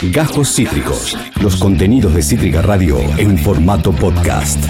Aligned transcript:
Gajos 0.00 0.54
Cítricos. 0.54 1.18
Los 1.42 1.56
contenidos 1.56 2.14
de 2.14 2.22
Cítrica 2.22 2.62
Radio 2.62 3.00
en 3.18 3.36
formato 3.36 3.90
podcast. 3.90 4.64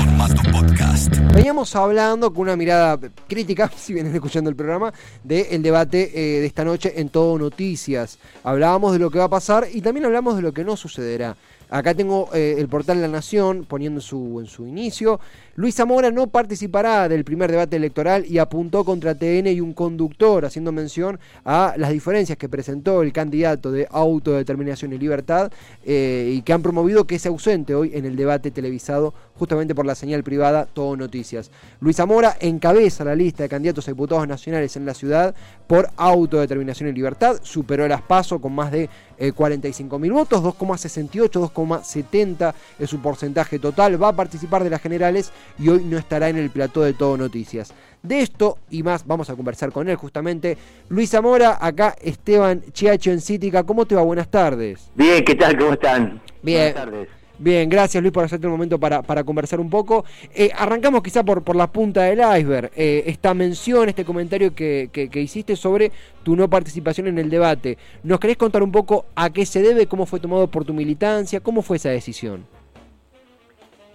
Veníamos 1.35 1.77
hablando 1.77 2.33
con 2.33 2.45
una 2.45 2.57
mirada 2.57 2.99
crítica, 3.28 3.70
si 3.76 3.92
vienen 3.92 4.14
escuchando 4.14 4.49
el 4.49 4.56
programa, 4.56 4.92
del 5.22 5.62
debate 5.62 6.12
eh, 6.14 6.41
de 6.41 6.46
esta 6.46 6.64
noche 6.64 6.94
en 6.96 7.10
Todo 7.10 7.38
Noticias. 7.38 8.18
Hablábamos 8.43 8.95
de 8.95 9.00
lo 9.00 9.11
que 9.11 9.18
va 9.18 9.25
a 9.25 9.29
pasar 9.29 9.66
y 9.70 9.82
también 9.82 10.06
hablamos 10.06 10.34
de 10.34 10.43
lo 10.43 10.52
que 10.52 10.64
no 10.64 10.79
sucederá. 10.79 11.36
Acá 11.71 11.93
tengo 11.95 12.30
eh, 12.35 12.57
el 12.59 12.69
portal 12.69 13.00
La 13.00 13.09
Nación 13.09 13.66
poniendo 13.68 14.00
su, 14.00 14.41
en 14.41 14.46
su 14.46 14.67
inicio. 14.67 15.21
Luis 15.55 15.75
Zamora 15.75 16.11
no 16.11 16.29
participará 16.29 17.09
del 17.09 17.25
primer 17.25 17.50
debate 17.50 17.77
electoral 17.77 18.25
y 18.27 18.39
apuntó 18.39 18.85
contra 18.85 19.14
TN 19.14 19.48
y 19.48 19.61
un 19.61 19.75
conductor, 19.75 20.45
haciendo 20.45 20.73
mención 20.73 21.18
a 21.45 21.75
las 21.77 21.91
diferencias 21.91 22.39
que 22.39 22.49
presentó 22.49 23.03
el 23.03 23.12
candidato 23.12 23.71
de 23.73 23.86
autodeterminación 23.91 24.93
y 24.93 24.99
libertad 24.99 25.53
eh, 25.85 26.32
y 26.35 26.43
que 26.43 26.53
han 26.53 26.62
promovido 26.62 27.07
que 27.07 27.18
se 27.18 27.29
ausente 27.29 27.75
hoy 27.75 27.90
en 27.95 28.07
el 28.07 28.17
debate 28.17 28.50
televisado 28.50 29.12
justamente 29.35 29.75
por 29.75 29.87
la 29.87 29.95
señal 29.95 30.23
privada 30.23 30.67
Todo 30.67 30.96
Noticias. 30.96 31.50
Luis 31.81 31.96
Zamora 31.96 32.37
encabeza 32.41 33.05
la 33.05 33.15
lista 33.15 33.43
de 33.43 33.48
candidatos 33.48 33.89
a 33.89 33.91
diputados 33.91 34.27
nacionales 34.27 34.77
en 34.77 34.87
la 34.87 34.95
ciudad 34.95 35.35
por 35.67 35.91
autodeterminación 35.97 36.89
y 36.89 36.93
libertad, 36.93 37.41
superó 37.43 37.85
el 37.85 37.93
aspaso 37.93 38.41
con 38.41 38.55
más 38.55 38.73
de 38.73 38.89
45 39.35 39.97
eh, 39.97 39.98
mil 39.98 40.12
votos, 40.12 40.43
2,68, 40.43 41.41
2,70 41.67 42.55
es 42.79 42.91
su 42.91 43.01
porcentaje 43.01 43.59
total, 43.59 44.03
va 44.03 44.09
a 44.09 44.17
participar 44.17 44.65
de 44.65 44.71
las 44.71 44.80
generales 44.80 45.33
y 45.59 45.69
hoy 45.69 45.84
no 45.84 45.98
estará 45.98 46.29
en 46.29 46.37
el 46.37 46.51
plató 46.51 46.83
de 46.83 46.93
Todo 46.93 47.17
Noticias. 47.17 47.73
De 48.03 48.21
esto 48.21 48.59
y 48.71 48.83
más 48.83 49.07
vamos 49.07 49.29
a 49.29 49.34
conversar 49.34 49.73
con 49.73 49.89
él 49.89 49.97
justamente. 49.97 50.57
Luis 50.89 51.11
Zamora, 51.11 51.59
acá 51.61 51.97
Esteban 52.01 52.62
Chiacho 52.73 53.11
en 53.11 53.21
Cítica. 53.21 53.65
¿Cómo 53.65 53.87
te 53.87 53.95
va? 53.95 54.03
Buenas 54.03 54.29
tardes. 54.29 54.91
Bien, 54.95 55.25
¿qué 55.25 55.34
tal? 55.34 55.59
¿Cómo 55.59 55.73
están? 55.73 56.23
Bien. 56.43 56.73
Buenas 56.73 56.75
tardes. 56.75 57.18
Bien, 57.38 57.69
gracias 57.69 58.02
Luis 58.02 58.12
por 58.12 58.24
hacerte 58.24 58.47
un 58.48 58.52
momento 58.52 58.78
para, 58.78 59.25
conversar 59.25 59.61
un 59.61 59.70
poco. 59.70 60.05
Eh, 60.34 60.50
arrancamos 60.56 61.03
quizá 61.03 61.22
por, 61.22 61.42
por 61.42 61.55
la 61.55 61.69
punta 61.69 62.03
del 62.03 62.19
iceberg. 62.19 62.72
Eh, 62.75 63.05
esta 63.06 63.33
mención, 63.33 63.89
este 63.89 64.05
comentario 64.05 64.55
que, 64.55 64.91
que, 64.92 65.20
hiciste 65.20 65.55
sobre 65.55 65.92
tu 66.25 66.34
no 66.34 66.50
participación 66.50 67.06
en 67.06 67.19
el 67.19 67.30
debate. 67.30 67.78
¿Nos 68.03 68.19
querés 68.19 68.36
contar 68.36 68.62
un 68.62 68.72
poco 68.72 69.06
a 69.14 69.30
qué 69.30 69.47
se 69.47 69.62
debe, 69.62 69.86
cómo 69.86 70.05
fue 70.05 70.19
tomado 70.19 70.48
por 70.48 70.64
tu 70.64 70.75
militancia, 70.75 71.39
cómo 71.39 71.62
fue 71.62 71.77
esa 71.77 71.91
decisión? 71.91 72.45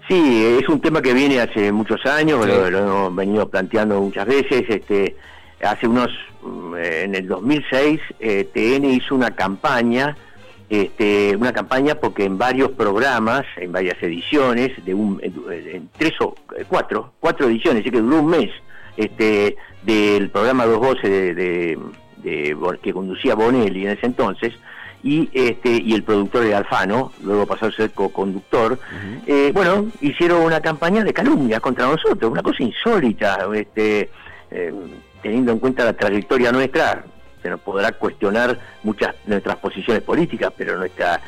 Sí, 0.07 0.57
es 0.61 0.67
un 0.67 0.81
tema 0.81 1.01
que 1.01 1.13
viene 1.13 1.39
hace 1.39 1.71
muchos 1.71 2.05
años, 2.05 2.45
lo, 2.45 2.67
hemos 2.67 3.15
venido 3.15 3.49
planteando 3.49 4.01
muchas 4.01 4.25
veces. 4.25 4.63
Este, 4.69 5.15
hace 5.61 5.87
unos, 5.87 6.09
mm, 6.41 6.75
en 6.75 7.15
el 7.15 7.27
2006, 7.27 7.99
eh, 8.19 8.47
TN 8.53 8.85
hizo 8.85 9.15
una 9.15 9.31
campaña, 9.31 10.15
este, 10.69 11.35
una 11.35 11.53
campaña 11.53 11.95
porque 11.95 12.25
en 12.25 12.37
varios 12.37 12.71
programas, 12.71 13.43
en 13.57 13.71
varias 13.71 14.01
ediciones, 14.01 14.71
de 14.85 14.93
un, 14.93 15.19
en 15.23 15.89
tres 15.97 16.13
o 16.21 16.35
eh, 16.57 16.65
cuatro, 16.67 17.13
cuatro 17.19 17.47
ediciones, 17.47 17.81
así 17.81 17.91
que 17.91 18.01
duró 18.01 18.21
un 18.21 18.29
mes, 18.29 18.49
este, 18.97 19.55
del 19.83 20.29
programa 20.29 20.65
Dos 20.65 20.79
Voces 20.79 21.09
de, 21.09 21.77
de, 22.17 22.57
que 22.81 22.93
conducía 22.93 23.35
Bonelli 23.35 23.85
en 23.85 23.91
ese 23.91 24.05
entonces, 24.05 24.53
y 25.03 25.29
este 25.33 25.69
y 25.69 25.93
el 25.93 26.03
productor 26.03 26.43
de 26.45 26.55
Alfano, 26.55 27.11
luego 27.21 27.45
pasó 27.45 27.65
a 27.65 27.71
ser 27.71 27.91
co-conductor, 27.91 28.79
eh, 29.27 29.51
bueno, 29.53 29.87
hicieron 29.99 30.41
una 30.43 30.61
campaña 30.61 31.03
de 31.03 31.13
calumnia 31.13 31.59
contra 31.59 31.87
nosotros, 31.87 32.31
una 32.31 32.41
cosa 32.41 32.63
insólita, 32.63 33.47
este, 33.53 34.09
eh, 34.49 34.73
teniendo 35.21 35.51
en 35.51 35.59
cuenta 35.59 35.83
la 35.83 35.93
trayectoria 35.93 36.51
nuestra, 36.53 37.03
se 37.43 37.49
nos 37.49 37.59
podrá 37.59 37.91
cuestionar 37.91 38.57
muchas 38.81 39.13
nuestras 39.27 39.57
posiciones 39.57 40.01
políticas, 40.01 40.51
pero 40.57 40.77
nuestra 40.77 41.21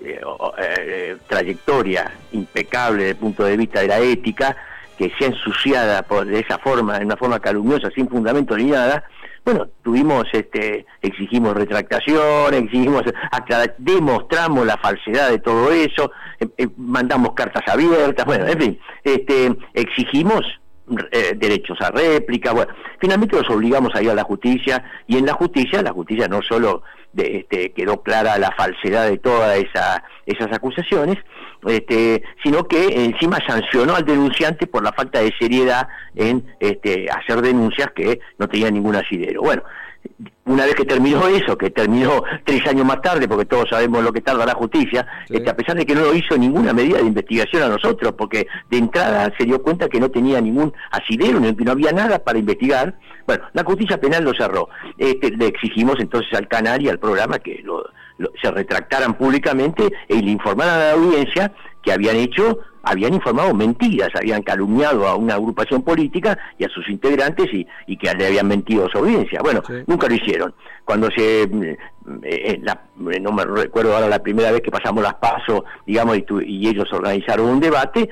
eh, 0.00 1.16
trayectoria 1.26 2.12
impecable 2.32 3.04
desde 3.04 3.10
el 3.12 3.16
punto 3.16 3.44
de 3.44 3.56
vista 3.56 3.80
de 3.80 3.88
la 3.88 4.00
ética, 4.00 4.56
que 4.98 5.10
sea 5.18 5.28
ensuciada 5.28 6.02
por, 6.02 6.26
de 6.26 6.40
esa 6.40 6.58
forma, 6.58 6.96
en 6.96 7.06
una 7.06 7.16
forma 7.16 7.40
calumniosa, 7.40 7.90
sin 7.90 8.08
fundamento 8.08 8.56
ni 8.56 8.64
nada, 8.64 9.04
bueno, 9.46 9.68
tuvimos, 9.84 10.26
este, 10.32 10.86
exigimos 11.00 11.54
retractación, 11.54 12.52
exigimos, 12.52 13.04
demostramos 13.78 14.66
la 14.66 14.76
falsedad 14.76 15.30
de 15.30 15.38
todo 15.38 15.70
eso, 15.70 16.10
eh, 16.40 16.48
eh, 16.58 16.66
mandamos 16.76 17.32
cartas 17.34 17.62
abiertas, 17.68 18.26
bueno, 18.26 18.44
en 18.48 18.58
fin, 18.58 18.80
este, 19.04 19.56
exigimos 19.72 20.44
eh, 21.10 21.32
derechos 21.36 21.80
a 21.80 21.90
réplica, 21.90 22.52
bueno, 22.52 22.72
finalmente 23.00 23.36
los 23.36 23.50
obligamos 23.50 23.94
a 23.94 24.02
ir 24.02 24.10
a 24.10 24.14
la 24.14 24.22
justicia 24.22 24.84
y 25.06 25.16
en 25.16 25.26
la 25.26 25.32
justicia, 25.32 25.82
la 25.82 25.92
justicia 25.92 26.28
no 26.28 26.42
solo 26.42 26.82
de, 27.12 27.38
este, 27.38 27.72
quedó 27.72 28.02
clara 28.02 28.38
la 28.38 28.52
falsedad 28.52 29.08
de 29.08 29.18
todas 29.18 29.58
esa, 29.58 30.04
esas 30.26 30.52
acusaciones, 30.52 31.18
este, 31.66 32.22
sino 32.42 32.68
que 32.68 33.04
encima 33.04 33.38
sancionó 33.46 33.96
al 33.96 34.04
denunciante 34.04 34.66
por 34.66 34.84
la 34.84 34.92
falta 34.92 35.20
de 35.20 35.34
seriedad 35.38 35.88
en 36.14 36.44
este, 36.60 37.08
hacer 37.10 37.42
denuncias 37.42 37.90
que 37.94 38.20
no 38.38 38.48
tenían 38.48 38.74
ningún 38.74 38.94
asidero. 38.94 39.42
Bueno, 39.42 39.62
una 40.44 40.64
vez 40.64 40.74
que 40.74 40.84
terminó 40.84 41.26
eso, 41.28 41.58
que 41.58 41.70
terminó 41.70 42.22
tres 42.44 42.66
años 42.66 42.86
más 42.86 43.02
tarde, 43.02 43.26
porque 43.28 43.44
todos 43.44 43.68
sabemos 43.68 44.02
lo 44.02 44.12
que 44.12 44.20
tarda 44.20 44.46
la 44.46 44.54
justicia, 44.54 45.06
este, 45.28 45.50
a 45.50 45.56
pesar 45.56 45.76
de 45.76 45.84
que 45.84 45.94
no 45.94 46.14
hizo 46.14 46.36
ninguna 46.38 46.72
medida 46.72 46.98
de 46.98 47.06
investigación 47.06 47.62
a 47.62 47.68
nosotros, 47.68 48.14
porque 48.16 48.46
de 48.70 48.78
entrada 48.78 49.32
se 49.36 49.44
dio 49.44 49.62
cuenta 49.62 49.88
que 49.88 50.00
no 50.00 50.10
tenía 50.10 50.40
ningún 50.40 50.72
asidero, 50.90 51.40
que 51.40 51.64
no 51.64 51.72
había 51.72 51.92
nada 51.92 52.18
para 52.20 52.38
investigar, 52.38 52.98
bueno, 53.26 53.44
la 53.52 53.64
justicia 53.64 54.00
penal 54.00 54.24
lo 54.24 54.34
cerró. 54.34 54.68
Este, 54.98 55.30
le 55.30 55.46
exigimos 55.46 55.96
entonces 55.98 56.32
al 56.34 56.46
canal 56.48 56.80
y 56.80 56.88
al 56.88 56.98
programa 56.98 57.38
que 57.38 57.64
se 58.40 58.50
retractaran 58.50 59.14
públicamente 59.14 59.92
y 60.08 60.22
le 60.22 60.30
informaran 60.30 60.74
a 60.74 60.78
la 60.78 60.92
audiencia 60.92 61.52
que 61.86 61.92
habían 61.92 62.16
hecho, 62.16 62.58
habían 62.82 63.14
informado 63.14 63.54
mentiras, 63.54 64.08
habían 64.16 64.42
calumniado 64.42 65.06
a 65.06 65.14
una 65.14 65.34
agrupación 65.34 65.82
política 65.82 66.36
y 66.58 66.64
a 66.64 66.68
sus 66.68 66.88
integrantes 66.88 67.46
y, 67.54 67.64
y 67.86 67.96
que 67.96 68.12
le 68.12 68.26
habían 68.26 68.48
mentido 68.48 68.86
a 68.86 68.88
su 68.90 68.98
audiencia. 68.98 69.40
Bueno, 69.40 69.62
nunca 69.86 70.08
lo 70.08 70.14
hicieron. 70.16 70.52
Cuando 70.84 71.08
se, 71.12 71.42
eh, 71.42 71.78
eh, 72.24 72.60
no 73.20 73.30
me 73.30 73.44
recuerdo 73.44 73.94
ahora 73.94 74.08
la 74.08 74.18
primera 74.18 74.50
vez 74.50 74.62
que 74.62 74.72
pasamos 74.72 75.00
las 75.00 75.14
pasos, 75.14 75.62
digamos, 75.86 76.18
y, 76.18 76.24
y 76.44 76.68
ellos 76.68 76.92
organizaron 76.92 77.46
un 77.46 77.60
debate, 77.60 78.08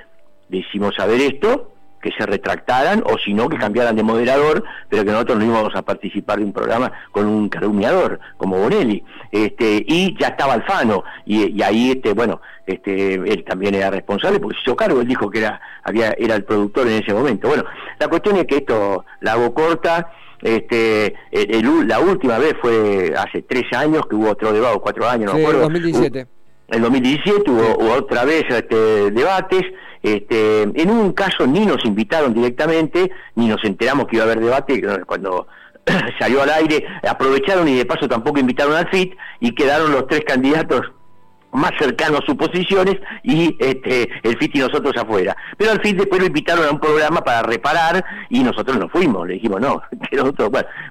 le 0.51 0.59
hicimos 0.59 0.95
saber 0.95 1.21
esto, 1.21 1.73
que 2.05 2.13
se 2.13 2.27
retractaran 2.27 3.03
o 3.07 3.17
si 3.17 3.33
no 3.33 3.49
que 3.49 3.57
cambiaran 3.57 3.97
de 3.97 4.03
moderador, 4.03 4.63
pero 4.91 5.07
que 5.07 5.11
nosotros 5.11 5.39
no 5.39 5.47
íbamos 5.47 5.75
a 5.75 5.81
participar 5.81 6.39
de 6.39 6.45
un 6.45 6.53
programa 6.53 6.93
con 7.11 7.25
un 7.27 7.49
calumniador 7.49 8.21
como 8.37 8.59
Bonelli. 8.59 9.03
Este, 9.33 9.83
y 9.89 10.15
ya 10.21 10.29
estaba 10.29 10.53
Alfano 10.53 11.03
y, 11.25 11.63
ahí 11.63 11.93
este 11.93 12.13
bueno, 12.13 12.43
este 12.67 13.15
él 13.15 13.43
también 13.43 13.75
era 13.75 13.91
responsable 13.91 14.39
porque 14.39 14.57
se 14.57 14.65
hizo 14.65 14.77
cargo, 14.77 15.01
él 15.01 15.09
dijo 15.09 15.31
que 15.31 15.39
era 15.39 15.59
había 15.83 16.11
era 16.19 16.35
el 16.35 16.45
productor 16.45 16.89
en 16.89 17.03
ese 17.03 17.15
momento. 17.15 17.49
Bueno, 17.49 17.65
la 17.99 18.09
cuestión 18.09 18.37
es 18.37 18.45
que 18.45 18.57
esto 18.57 19.07
la 19.21 19.33
hago 19.33 19.55
corta 19.55 20.11
este 20.43 21.15
la 21.33 22.01
última 22.01 22.37
vez 22.37 22.55
fue 22.61 23.15
hace 23.17 23.41
tres 23.41 23.65
años 23.73 24.03
que 24.11 24.15
hubo 24.15 24.29
otro 24.29 24.53
debate, 24.53 24.79
cuatro 24.79 25.09
años, 25.09 25.33
no 25.33 25.39
me 25.39 25.41
acuerdo. 25.41 25.63
2017. 25.63 26.34
En 26.69 26.83
2017 26.83 27.51
hubo, 27.51 27.77
hubo 27.79 27.93
otra 27.95 28.25
vez 28.25 28.45
este, 28.49 29.11
debates 29.11 29.65
este, 30.05 30.63
en 30.65 30.91
un 30.91 31.13
caso 31.13 31.47
ni 31.47 31.65
nos 31.65 31.83
invitaron 31.87 32.35
directamente, 32.35 33.11
ni 33.37 33.49
nos 33.49 33.65
enteramos 33.65 34.07
que 34.07 34.17
iba 34.17 34.27
a 34.27 34.27
haber 34.27 34.41
debate, 34.41 34.83
cuando 35.07 35.47
salió 36.19 36.43
al 36.43 36.51
aire, 36.51 36.87
aprovecharon 37.09 37.67
y 37.69 37.77
de 37.77 37.87
paso 37.87 38.07
tampoco 38.07 38.39
invitaron 38.39 38.75
al 38.75 38.87
FIT 38.91 39.17
y 39.41 39.55
quedaron 39.55 39.93
los 39.93 40.07
tres 40.07 40.21
candidatos 40.27 40.83
más 41.53 41.71
cercanos 41.79 42.21
a 42.21 42.27
sus 42.27 42.35
posiciones 42.35 42.97
y 43.23 43.57
este, 43.59 44.11
el 44.25 44.37
FIT 44.37 44.57
y 44.57 44.59
nosotros 44.59 44.95
afuera. 44.95 45.35
Pero 45.57 45.71
al 45.71 45.81
FIT 45.81 45.97
después 45.97 46.21
lo 46.21 46.27
invitaron 46.27 46.67
a 46.67 46.71
un 46.71 46.81
programa 46.81 47.23
para 47.23 47.43
reparar 47.43 48.05
y 48.29 48.43
nosotros 48.43 48.77
no 48.77 48.91
fuimos, 48.91 49.27
le 49.27 49.35
dijimos 49.35 49.61
no. 49.61 49.81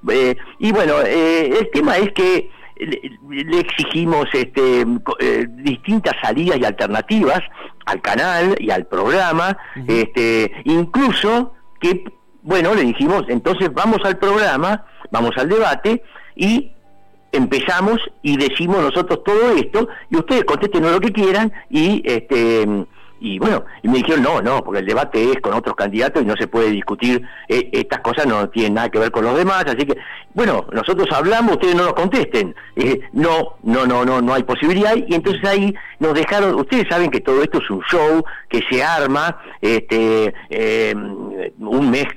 Eh, 0.09 0.35
y 0.59 0.71
bueno, 0.71 1.01
eh, 1.05 1.59
el 1.59 1.69
tema 1.71 1.97
es 1.97 2.11
que 2.13 2.49
le, 2.85 3.59
exigimos 3.59 4.27
este, 4.33 4.85
eh, 5.19 5.47
distintas 5.49 6.13
salidas 6.21 6.57
y 6.59 6.65
alternativas 6.65 7.41
al 7.85 8.01
canal 8.01 8.55
y 8.59 8.71
al 8.71 8.85
programa, 8.85 9.57
este, 9.87 10.51
incluso 10.65 11.53
que, 11.79 12.03
bueno, 12.41 12.73
le 12.73 12.83
dijimos, 12.83 13.23
entonces 13.27 13.73
vamos 13.73 13.99
al 14.03 14.17
programa, 14.17 14.85
vamos 15.11 15.31
al 15.37 15.49
debate 15.49 16.03
y 16.35 16.71
empezamos 17.31 17.99
y 18.21 18.37
decimos 18.37 18.77
nosotros 18.81 19.23
todo 19.23 19.51
esto 19.55 19.87
y 20.09 20.17
ustedes 20.17 20.45
contéstenos 20.45 20.91
lo 20.91 20.99
que 21.01 21.11
quieran 21.11 21.51
y 21.69 22.01
este 22.05 22.85
y 23.23 23.39
bueno, 23.39 23.63
y 23.81 23.87
me 23.87 23.99
dijeron, 23.99 24.21
no, 24.21 24.41
no, 24.41 24.61
porque 24.61 24.81
el 24.81 24.85
debate 24.85 25.31
es 25.31 25.39
con 25.39 25.53
otros 25.53 25.77
candidatos 25.77 26.21
y 26.21 26.25
no 26.25 26.35
se 26.35 26.47
puede 26.47 26.69
discutir, 26.69 27.25
eh, 27.47 27.69
estas 27.71 28.01
cosas 28.01 28.27
no 28.27 28.49
tienen 28.49 28.73
nada 28.73 28.89
que 28.89 28.99
ver 28.99 29.11
con 29.11 29.23
los 29.23 29.37
demás, 29.37 29.63
así 29.65 29.85
que, 29.85 29.97
bueno, 30.33 30.65
nosotros 30.73 31.07
hablamos, 31.09 31.53
ustedes 31.53 31.73
no 31.73 31.85
nos 31.85 31.93
contesten, 31.93 32.53
eh, 32.75 32.99
no, 33.13 33.55
no, 33.63 33.85
no, 33.85 34.03
no, 34.03 34.21
no 34.21 34.33
hay 34.33 34.43
posibilidad, 34.43 34.93
y 34.97 35.15
entonces 35.15 35.41
ahí 35.45 35.73
nos 35.99 36.13
dejaron, 36.15 36.55
ustedes 36.55 36.85
saben 36.89 37.09
que 37.09 37.21
todo 37.21 37.41
esto 37.41 37.59
es 37.59 37.69
un 37.69 37.81
show, 37.83 38.25
que 38.49 38.61
se 38.69 38.83
arma, 38.83 39.39
este, 39.61 40.33
eh, 40.49 40.93
un 40.93 41.89
mes 41.89 42.07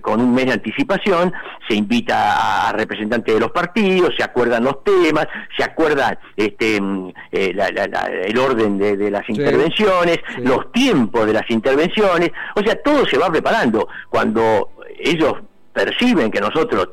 con 0.00 0.20
un 0.20 0.34
mes 0.34 0.46
de 0.46 0.52
anticipación, 0.52 1.32
se 1.68 1.74
invita 1.74 2.68
a 2.68 2.72
representantes 2.72 3.34
de 3.34 3.40
los 3.40 3.50
partidos, 3.52 4.14
se 4.16 4.24
acuerdan 4.24 4.64
los 4.64 4.82
temas, 4.82 5.26
se 5.56 5.64
acuerda 5.64 6.18
este, 6.36 6.80
eh, 7.32 7.54
el 8.24 8.38
orden 8.38 8.78
de, 8.78 9.10
las 9.10 9.28
intervenciones, 9.28 10.18
los 10.38 10.53
tiempos 10.72 11.26
de 11.26 11.32
las 11.32 11.48
intervenciones, 11.50 12.30
o 12.54 12.60
sea, 12.60 12.80
todo 12.82 13.06
se 13.06 13.18
va 13.18 13.30
preparando. 13.30 13.88
Cuando 14.08 14.70
ellos 14.98 15.34
perciben 15.72 16.30
que 16.30 16.40
nosotros 16.40 16.88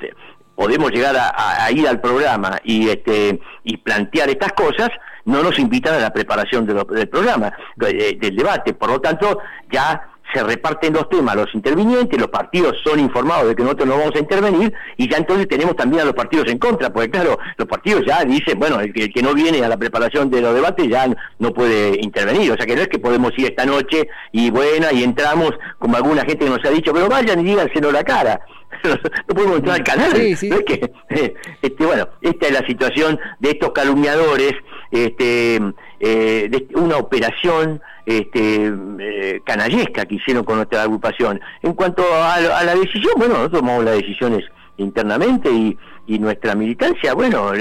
podemos 0.55 0.91
llegar 0.91 1.15
a, 1.17 1.71
ir 1.71 1.87
al 1.87 2.01
programa 2.01 2.59
y, 2.63 2.89
este, 2.89 3.39
y 3.63 3.77
plantear 3.77 4.29
estas 4.29 4.53
cosas, 4.53 4.89
no 5.25 5.43
nos 5.43 5.57
invitan 5.59 5.95
a 5.95 5.99
la 5.99 6.13
preparación 6.13 6.65
del 6.65 7.07
programa, 7.07 7.53
del 7.75 8.35
debate. 8.35 8.73
Por 8.73 8.89
lo 8.89 9.01
tanto, 9.01 9.39
ya 9.71 10.10
se 10.33 10.43
reparten 10.43 10.93
los 10.93 11.09
temas 11.09 11.35
los 11.35 11.53
intervinientes, 11.53 12.19
los 12.19 12.29
partidos 12.29 12.75
son 12.83 12.99
informados 12.99 13.47
de 13.49 13.55
que 13.55 13.63
nosotros 13.63 13.87
no 13.87 13.97
vamos 13.97 14.15
a 14.15 14.19
intervenir 14.19 14.73
y 14.97 15.09
ya 15.09 15.17
entonces 15.17 15.47
tenemos 15.47 15.75
también 15.75 16.01
a 16.01 16.05
los 16.05 16.13
partidos 16.13 16.47
en 16.49 16.57
contra, 16.57 16.91
porque 16.91 17.09
claro, 17.09 17.37
los 17.57 17.67
partidos 17.67 18.03
ya 18.05 18.23
dicen, 18.23 18.59
bueno, 18.59 18.79
el 18.79 18.93
que, 18.93 19.21
no 19.21 19.33
viene 19.33 19.63
a 19.63 19.69
la 19.69 19.77
preparación 19.77 20.29
de 20.29 20.41
los 20.41 20.55
debates 20.55 20.87
ya 20.87 21.07
no 21.39 21.53
puede 21.53 21.99
intervenir, 22.01 22.51
o 22.51 22.55
sea 22.55 22.65
que 22.65 22.75
no 22.75 22.81
es 22.81 22.87
que 22.87 22.99
podemos 22.99 23.31
ir 23.37 23.45
esta 23.45 23.65
noche 23.65 24.07
y 24.31 24.49
buena 24.49 24.91
y 24.91 25.03
entramos 25.03 25.51
como 25.77 25.95
alguna 25.95 26.21
gente 26.21 26.45
que 26.45 26.49
nos 26.49 26.65
ha 26.65 26.69
dicho, 26.69 26.93
pero 26.93 27.07
vayan 27.07 27.39
y 27.41 27.43
díganselo 27.43 27.91
la 27.91 28.03
cara. 28.03 28.41
no 28.83 29.35
podemos 29.35 29.57
entrar 29.57 29.75
al 29.75 29.83
canal. 29.83 30.13
que, 30.13 30.91
este, 31.61 31.85
bueno, 31.85 32.07
esta 32.21 32.47
es 32.47 32.53
la 32.53 32.65
situación 32.65 33.19
de 33.39 33.51
estos 33.51 33.71
calumniadores, 33.71 34.53
este, 34.91 35.59
eh, 36.03 36.47
de 36.49 36.67
una 36.79 36.97
operación 36.97 37.79
este, 38.07 38.73
eh, 38.99 39.41
canallesca 39.45 40.05
que 40.07 40.15
hicieron 40.15 40.43
con 40.43 40.55
nuestra 40.55 40.81
agrupación. 40.81 41.39
En 41.61 41.73
cuanto 41.73 42.03
a, 42.11 42.39
la 42.39 42.75
decisión, 42.75 43.13
bueno, 43.17 43.35
nosotros 43.35 43.61
tomamos 43.61 43.85
las 43.85 43.97
decisiones 43.97 44.43
internamente 44.77 45.51
y, 45.51 45.77
nuestra 46.19 46.55
militancia, 46.55 47.13
bueno, 47.13 47.51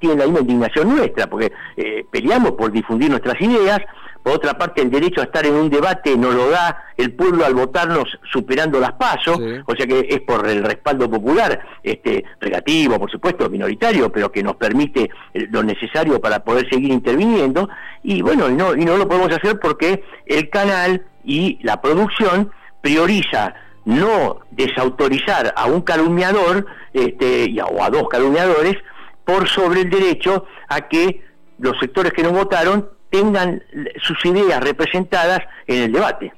tiene 0.00 0.16
la 0.16 0.24
misma 0.24 0.40
indignación 0.40 0.96
nuestra, 0.96 1.28
porque 1.28 1.52
eh, 1.76 2.04
peleamos 2.10 2.52
por 2.52 2.72
difundir 2.72 3.08
nuestras 3.08 3.40
ideas, 3.40 3.78
por 4.22 4.34
otra 4.34 4.58
parte, 4.58 4.82
el 4.82 4.90
derecho 4.90 5.20
a 5.20 5.24
estar 5.24 5.46
en 5.46 5.54
un 5.54 5.70
debate 5.70 6.16
nos 6.16 6.34
lo 6.34 6.50
da 6.50 6.84
el 6.96 7.12
pueblo 7.12 7.46
al 7.46 7.54
votarnos 7.54 8.18
superando 8.30 8.78
las 8.78 8.92
pasos, 8.92 9.38
o 9.66 9.74
sea 9.74 9.86
que 9.86 10.06
es 10.10 10.20
por 10.20 10.46
el 10.46 10.62
respaldo 10.62 11.10
popular, 11.10 11.60
este 11.82 12.24
relativo, 12.40 12.98
por 12.98 13.10
supuesto, 13.10 13.48
minoritario, 13.48 14.12
pero 14.12 14.30
que 14.30 14.42
nos 14.42 14.56
permite 14.56 15.10
eh, 15.32 15.48
lo 15.50 15.62
necesario 15.62 16.20
para 16.20 16.44
poder 16.44 16.68
seguir 16.68 16.90
interviniendo. 16.92 17.68
Y 18.02 18.20
bueno, 18.20 18.48
y 18.50 18.54
no, 18.54 18.74
y 18.74 18.84
no 18.84 18.96
lo 18.96 19.08
podemos 19.08 19.32
hacer 19.32 19.58
porque 19.58 20.04
el 20.26 20.50
canal 20.50 21.06
y 21.24 21.58
la 21.62 21.80
producción 21.80 22.50
prioriza 22.82 23.54
no 23.84 24.40
desautorizar 24.50 25.52
a 25.56 25.66
un 25.66 25.80
calumniador 25.80 26.66
este, 26.92 27.54
o 27.62 27.82
a 27.82 27.90
dos 27.90 28.08
calumniadores 28.08 28.76
por 29.24 29.48
sobre 29.48 29.82
el 29.82 29.90
derecho 29.90 30.44
a 30.68 30.88
que 30.88 31.22
los 31.58 31.78
sectores 31.78 32.12
que 32.12 32.22
no 32.22 32.32
votaron 32.32 32.88
tengan 33.10 33.62
sus 34.02 34.24
ideas 34.24 34.62
representadas 34.62 35.40
en 35.66 35.82
el 35.82 35.92
debate. 35.92 36.32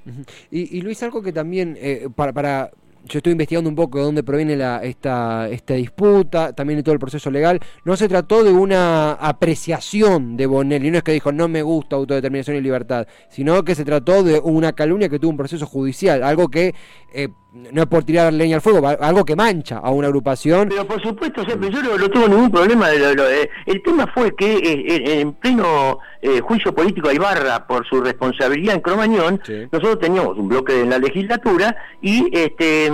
y, 0.51 0.81
Luis, 0.81 1.03
algo 1.03 1.23
que 1.23 1.33
también, 1.33 1.77
eh, 1.81 2.09
para, 2.15 2.33
para 2.33 2.71
yo 3.05 3.19
estoy 3.19 3.33
investigando 3.33 3.69
un 3.69 3.77
poco 3.77 3.99
de 3.99 4.05
dónde 4.05 4.23
proviene 4.23 4.57
la, 4.57 4.83
esta, 4.83 5.49
esta 5.49 5.75
disputa, 5.75 6.53
también 6.53 6.79
de 6.79 6.83
todo 6.83 6.93
el 6.93 7.01
proceso 7.01 7.31
legal. 7.31 7.61
No 7.85 7.97
se 7.97 8.09
trató 8.09 8.45
de 8.45 8.53
una 8.53 9.13
apreciación 9.13 10.37
de 10.37 10.47
Bonelli, 10.47 10.91
no 10.91 10.99
es 10.99 11.03
que 11.03 11.13
dijo 11.13 11.33
no 11.33 11.49
me 11.49 11.63
gusta 11.63 11.97
autodeterminación 11.97 12.57
y 12.57 12.61
libertad, 12.61 13.07
sino 13.29 13.65
que 13.65 13.75
se 13.75 13.85
trató 13.85 14.23
de 14.23 14.39
una 14.41 14.73
calumnia 14.73 15.09
que 15.09 15.19
tuvo 15.19 15.31
un 15.31 15.37
proceso 15.37 15.67
judicial, 15.67 16.23
algo 16.23 16.49
que 16.49 16.75
eh, 17.13 17.29
no 17.53 17.83
es 17.83 17.89
por 17.89 18.05
tirar 18.05 18.33
leña 18.33 18.57
al 18.57 18.63
fuego, 18.63 18.87
algo 18.89 19.25
que 19.25 19.37
mancha 19.37 19.79
a 19.79 19.91
una 19.91 20.09
agrupación. 20.09 20.69
Pero 20.71 20.87
por 20.87 21.03
supuesto, 21.03 21.43
yo 21.45 21.57
no, 21.57 22.09
tengo 22.09 22.29
ningún 22.29 22.51
problema. 22.51 22.91
Eh, 22.93 23.51
el 23.67 23.83
tema 23.83 24.07
fue 24.13 24.35
que 24.35 24.57
eh, 24.57 25.21
en 25.21 25.33
pleno 25.35 25.99
juicio 26.43 26.75
político 26.75 27.09
a 27.09 27.15
Ibarra 27.15 27.67
por 27.67 27.87
su 27.87 28.01
responsabilidad 28.01 28.77
en 28.77 28.81
Cromañón, 28.81 29.41
nosotros 29.73 29.99
teníamos 29.99 30.39
un 30.39 30.49
bloque 30.49 30.81
en 30.81 30.91
la 30.91 30.99
legislatura 30.99 31.77
y 32.01 32.29
este 32.33 32.91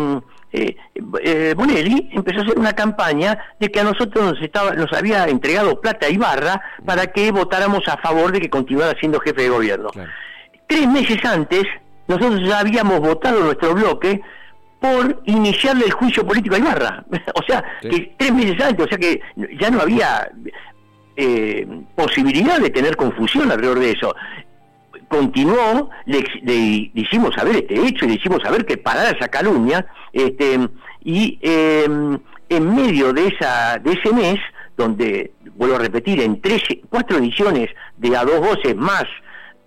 eh, 0.50 0.76
eh, 1.22 1.54
Bonelli 1.54 2.08
empezó 2.12 2.40
a 2.40 2.43
hacer 2.44 2.58
una 2.58 2.72
campaña 2.72 3.38
de 3.61 3.70
que 3.70 3.81
a 3.81 3.84
nosotros 3.84 4.32
nos, 4.32 4.43
estaba, 4.43 4.72
nos 4.72 4.90
había 4.93 5.26
entregado 5.26 5.81
plata 5.81 6.06
a 6.06 6.11
Ibarra 6.11 6.62
para 6.87 7.08
que 7.08 7.31
votáramos 7.31 7.87
a 7.87 7.99
favor 7.99 8.32
de 8.32 8.40
que 8.40 8.49
continuara 8.49 8.99
siendo 8.99 9.20
jefe 9.20 9.43
de 9.43 9.49
gobierno. 9.50 9.90
Tres 10.66 10.88
meses 10.88 11.22
antes, 11.25 11.64
nosotros 12.06 12.40
ya 12.46 12.61
habíamos 12.61 13.00
votado 13.00 13.40
nuestro 13.40 13.75
bloque 13.75 14.22
por 14.80 15.22
iniciarle 15.26 15.86
el 15.86 15.92
juicio 15.92 16.26
político 16.26 16.54
a 16.54 16.58
Ibarra. 16.58 17.04
o 17.34 17.42
sea, 17.46 17.64
que 17.82 18.14
tres 18.16 18.32
meses 18.32 18.60
antes, 18.60 18.86
o 18.86 18.88
sea 18.88 18.98
que 18.98 19.20
ya 19.58 19.70
no 19.70 19.80
había 19.80 20.30
eh, 21.16 21.66
posibilidad 21.94 22.60
de 22.60 22.70
tener 22.70 22.96
confusión 22.96 23.50
alrededor 23.50 23.80
de 23.80 23.92
eso 23.92 24.14
continuó, 25.08 25.90
le, 26.04 26.22
hicimos 26.94 27.34
saber 27.34 27.56
este 27.56 27.75
hecho 27.86 28.04
y 28.04 28.08
le 28.08 28.14
hicimos 28.14 28.42
saber 28.42 28.64
que 28.64 28.76
parara 28.76 29.10
esa 29.10 29.28
calumnia, 29.28 29.86
este, 30.12 30.69
y 31.02 31.38
em, 31.40 32.19
en 32.48 32.75
medio 32.75 33.12
de, 33.12 33.28
esa, 33.28 33.78
de 33.78 33.92
ese 33.92 34.12
mes, 34.12 34.38
donde, 34.76 35.32
vuelvo 35.56 35.76
a 35.76 35.80
repetir, 35.80 36.20
en 36.20 36.40
tres, 36.40 36.62
cuatro 36.88 37.19
ediciones 37.19 37.69
de 37.96 38.16
A 38.16 38.25
Dos 38.25 38.40
Voces 38.40 38.76
más 38.76 39.04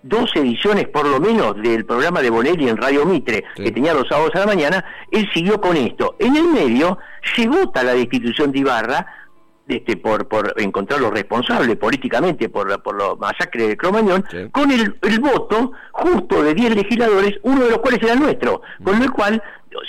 dos 0.02 0.34
ediciones 0.34 0.88
por 0.88 1.06
lo 1.06 1.20
menos 1.20 1.56
del 1.62 1.84
programa 1.84 2.20
de 2.20 2.30
Bonelli 2.30 2.68
en 2.68 2.76
Radio 2.76 3.06
Mitre, 3.06 3.44
que 3.56 3.70
tenía 3.70 3.94
los 3.94 4.08
sábados 4.08 4.34
a 4.34 4.40
la 4.40 4.46
mañana, 4.46 4.84
él 5.10 5.28
siguió 5.32 5.60
con 5.60 5.76
esto. 5.76 6.16
En 6.18 6.36
el 6.36 6.44
medio 6.44 6.98
se 7.34 7.48
vota 7.48 7.82
la 7.82 7.94
destitución 7.94 8.52
de 8.52 8.60
Ibarra, 8.60 9.06
este, 9.68 9.96
por, 9.96 10.26
por 10.26 10.54
encontrarlo 10.56 11.10
responsable 11.10 11.76
políticamente 11.76 12.48
por, 12.48 12.82
por 12.82 13.00
la 13.00 13.14
masacre 13.14 13.68
de 13.68 13.76
Cromañón, 13.76 14.24
con 14.50 14.70
el, 14.72 14.92
voto 15.20 15.72
justo 15.92 16.42
de 16.42 16.52
10 16.52 16.76
legisladores, 16.76 17.38
uno 17.42 17.64
de 17.64 17.70
los 17.70 17.78
cuales 17.78 18.02
era 18.02 18.16
nuestro, 18.16 18.62
con 18.82 19.00
el 19.00 19.10
cual, 19.12 19.40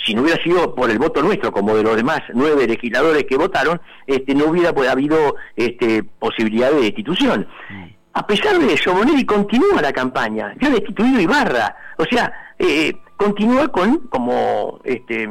si 0.04 0.14
no 0.14 0.22
hubiera 0.22 0.40
sido 0.42 0.74
por 0.76 0.90
el 0.90 0.98
voto 0.98 1.22
nuestro, 1.22 1.50
como 1.50 1.76
de 1.76 1.82
los 1.82 1.96
demás 1.96 2.20
nueve 2.34 2.68
legisladores 2.68 3.24
que 3.24 3.36
votaron, 3.36 3.80
este, 4.06 4.34
no 4.34 4.46
hubiera 4.46 4.72
pues, 4.72 4.88
habido 4.88 5.34
este, 5.56 6.04
posibilidad 6.04 6.70
de 6.70 6.80
destitución. 6.80 7.48
Mm. 7.68 7.94
A 8.14 8.26
pesar 8.26 8.58
de 8.58 8.72
eso, 8.72 8.94
Bonelli 8.94 9.24
continúa 9.26 9.82
la 9.82 9.92
campaña, 9.92 10.54
ya 10.60 10.70
destituido 10.70 11.20
Ibarra, 11.20 11.76
o 11.98 12.04
sea, 12.04 12.32
eh, 12.58 12.92
continúa 13.16 13.68
con 13.68 14.06
como 14.08 14.80
este 14.84 15.28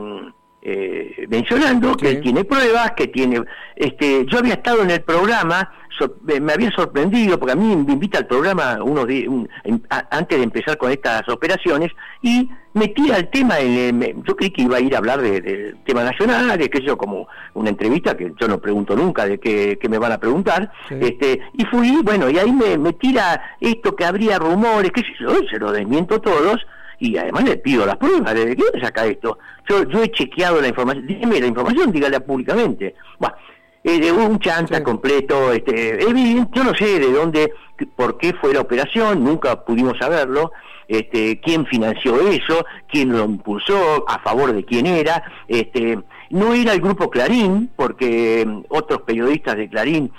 eh, 0.66 1.26
mencionando 1.30 1.96
que 1.98 2.10
él 2.10 2.22
tiene 2.22 2.46
pruebas, 2.46 2.92
que 2.92 3.08
tiene... 3.08 3.42
este 3.76 4.26
Yo 4.26 4.40
había 4.40 4.54
estado 4.54 4.82
en 4.84 4.92
el 4.92 5.02
programa, 5.02 5.70
me 6.40 6.54
había 6.54 6.72
sorprendido, 6.72 7.40
porque 7.40 7.54
a 7.54 7.56
mí 7.56 7.76
me 7.76 7.94
invita 7.94 8.20
al 8.20 8.28
programa 8.28 8.80
unos 8.84 9.08
días, 9.08 9.30
antes 10.10 10.38
de 10.38 10.44
empezar 10.44 10.78
con 10.78 10.92
estas 10.92 11.28
operaciones, 11.30 11.92
y 12.22 12.50
me 12.74 12.88
tira 12.88 13.18
el 13.18 13.30
tema, 13.30 13.60
en 13.60 14.24
yo 14.24 14.36
creí 14.36 14.50
que 14.50 14.64
iba 14.64 14.78
a 14.78 14.82
ir 14.82 14.96
a 14.96 14.98
hablar 14.98 15.22
del 15.22 15.44
de 15.44 15.76
tema 15.86 16.04
nacional, 16.04 16.58
de 16.58 16.70
que 16.70 16.82
yo 16.82 16.98
como 16.98 17.28
una 17.54 17.70
entrevista, 17.70 18.18
que 18.18 18.34
yo 18.40 18.48
no 18.48 18.60
pregunto 18.60 18.96
nunca 18.96 19.26
de 19.26 19.40
qué, 19.40 19.78
me 19.90 20.00
van 20.00 20.12
a 20.14 20.18
preguntar, 20.18 20.72
este 20.90 21.42
y 21.54 21.66
fui, 21.66 22.02
bueno, 22.04 22.30
y 22.30 22.38
ahí 22.38 22.52
me, 22.52 22.78
me 22.78 22.94
tira 22.94 23.58
esto 23.60 23.96
que 23.96 24.06
habría 24.06 24.40
rumores, 24.40 24.92
que 24.92 25.04
yo, 25.20 25.36
se 25.50 25.60
lo 25.60 25.72
desmiento 25.72 26.20
todos, 26.20 26.66
y 27.00 27.18
además 27.18 27.44
le 27.44 27.58
pido 27.58 27.86
las 27.86 27.98
pruebas, 27.98 28.34
¿de 28.34 28.56
qué 28.56 28.64
saca 28.82 29.06
esto? 29.06 29.38
Yo, 29.68 29.84
yo 29.90 30.04
he 30.04 30.12
chequeado 30.12 30.62
la 30.62 30.70
información, 30.70 31.06
dígame 31.06 31.40
la 31.40 31.48
información, 31.48 31.92
dígala 31.92 32.20
públicamente. 32.22 32.96
Bueno, 33.20 33.36
eh, 33.84 34.12
un 34.12 34.40
chanta 34.40 34.84
completo, 34.84 35.52
este, 35.52 36.00
yo 36.54 36.64
no 36.64 36.74
sé 36.74 37.00
de 37.00 37.12
dónde, 37.12 37.54
por 37.96 38.18
qué 38.18 38.34
fue 38.34 38.54
la 38.54 38.62
operación, 38.62 39.24
nunca 39.24 39.64
pudimos 39.66 39.98
saberlo, 39.98 40.52
este, 40.88 41.40
quién 41.40 41.66
financió 41.66 42.28
eso, 42.28 42.66
quién 42.90 43.12
lo 43.12 43.26
impulsó, 43.26 44.06
a 44.08 44.20
favor 44.20 44.54
de 44.54 44.64
quién 44.64 44.86
era, 44.86 45.24
este, 45.48 46.00
no 46.30 46.54
era 46.54 46.74
el 46.74 46.82
grupo 46.82 47.10
Clarín, 47.10 47.70
porque 47.76 48.46
mm, 48.46 48.64
otros 48.70 49.02
periodistas 49.02 49.56
de 49.56 49.70
Clarín 49.70 50.12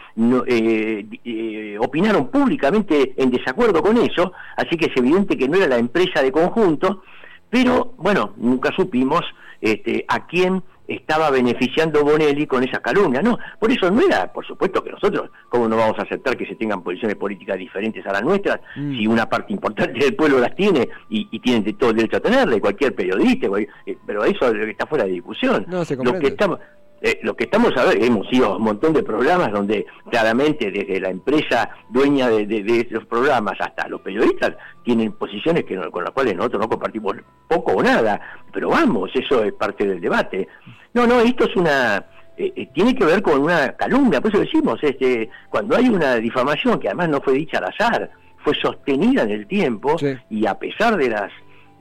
eh, 0.46 1.06
eh, 1.24 1.76
opinaron 1.80 2.28
públicamente 2.28 3.14
en 3.16 3.30
desacuerdo 3.30 3.82
con 3.82 3.96
eso, 3.98 4.32
así 4.56 4.76
que 4.76 4.86
es 4.86 4.96
evidente 4.96 5.36
que 5.36 5.48
no 5.48 5.56
era 5.56 5.68
la 5.68 5.78
empresa 5.78 6.22
de 6.22 6.32
conjunto, 6.32 7.02
pero 7.50 7.94
bueno, 7.96 8.32
nunca 8.36 8.70
supimos 8.76 9.22
este, 9.60 10.04
a 10.08 10.26
quién 10.26 10.62
estaba 10.86 11.30
beneficiando 11.30 12.04
Bonelli 12.04 12.46
con 12.46 12.62
esa 12.62 12.80
calumnia. 12.80 13.22
No, 13.22 13.38
por 13.58 13.70
eso 13.70 13.90
no 13.90 14.02
era, 14.02 14.32
por 14.32 14.46
supuesto 14.46 14.82
que 14.82 14.90
nosotros, 14.90 15.30
¿cómo 15.48 15.68
no 15.68 15.76
vamos 15.76 15.98
a 15.98 16.02
aceptar 16.02 16.36
que 16.36 16.46
se 16.46 16.56
tengan 16.56 16.82
posiciones 16.82 17.16
políticas 17.16 17.58
diferentes 17.58 18.06
a 18.06 18.12
las 18.12 18.22
nuestras 18.22 18.60
mm. 18.76 18.96
si 18.96 19.06
una 19.06 19.28
parte 19.28 19.52
importante 19.52 19.98
del 19.98 20.14
pueblo 20.14 20.38
las 20.38 20.54
tiene 20.54 20.88
y, 21.08 21.28
y 21.30 21.40
tienen 21.40 21.76
todo 21.76 21.90
el 21.90 21.96
derecho 21.96 22.18
a 22.18 22.20
tenerle, 22.20 22.60
cualquier 22.60 22.94
periodista, 22.94 23.46
eh, 23.56 23.96
pero 24.06 24.24
eso 24.24 24.50
está 24.52 24.86
fuera 24.86 25.04
de 25.04 25.12
discusión. 25.12 25.64
No, 25.68 25.84
se 25.84 25.96
Lo 25.96 26.18
que 26.18 26.28
estamos, 26.28 26.58
eh, 27.06 27.20
lo 27.22 27.36
que 27.36 27.44
estamos 27.44 27.76
a 27.76 27.84
ver, 27.84 28.02
hemos 28.02 28.26
ido 28.32 28.46
a 28.46 28.56
un 28.56 28.62
montón 28.62 28.94
de 28.94 29.02
programas 29.02 29.52
donde 29.52 29.84
claramente 30.10 30.70
desde 30.70 30.98
la 30.98 31.10
empresa 31.10 31.68
dueña 31.90 32.30
de, 32.30 32.46
de, 32.46 32.80
esos 32.80 33.04
programas 33.04 33.60
hasta 33.60 33.86
los 33.88 34.00
periodistas 34.00 34.54
tienen 34.82 35.12
posiciones 35.12 35.64
que 35.64 35.76
con 35.90 36.02
las 36.02 36.14
cuales 36.14 36.34
nosotros 36.34 36.62
no 36.62 36.68
compartimos 36.70 37.16
poco 37.46 37.72
o 37.72 37.82
nada, 37.82 38.18
pero 38.50 38.70
vamos, 38.70 39.10
eso 39.12 39.44
es 39.44 39.52
parte 39.52 39.86
del 39.86 40.00
debate. 40.00 40.48
No, 40.94 41.06
no, 41.06 41.20
esto 41.20 41.44
es 41.44 41.54
una... 41.56 42.06
Eh, 42.38 42.50
eh, 42.56 42.68
tiene 42.72 42.94
que 42.94 43.04
ver 43.04 43.20
con 43.20 43.38
una 43.38 43.76
calumnia, 43.76 44.22
por 44.22 44.30
eso 44.30 44.40
decimos, 44.40 44.78
este, 44.80 45.28
cuando 45.50 45.76
hay 45.76 45.90
una 45.90 46.14
difamación 46.14 46.80
que 46.80 46.88
además 46.88 47.10
no 47.10 47.20
fue 47.20 47.34
dicha 47.34 47.58
al 47.58 47.64
azar, 47.66 48.10
fue 48.38 48.54
sostenida 48.54 49.24
en 49.24 49.30
el 49.30 49.46
tiempo 49.46 49.96
y 50.30 50.46
a 50.46 50.58
pesar 50.58 50.96
de 50.96 51.10
las 51.10 51.30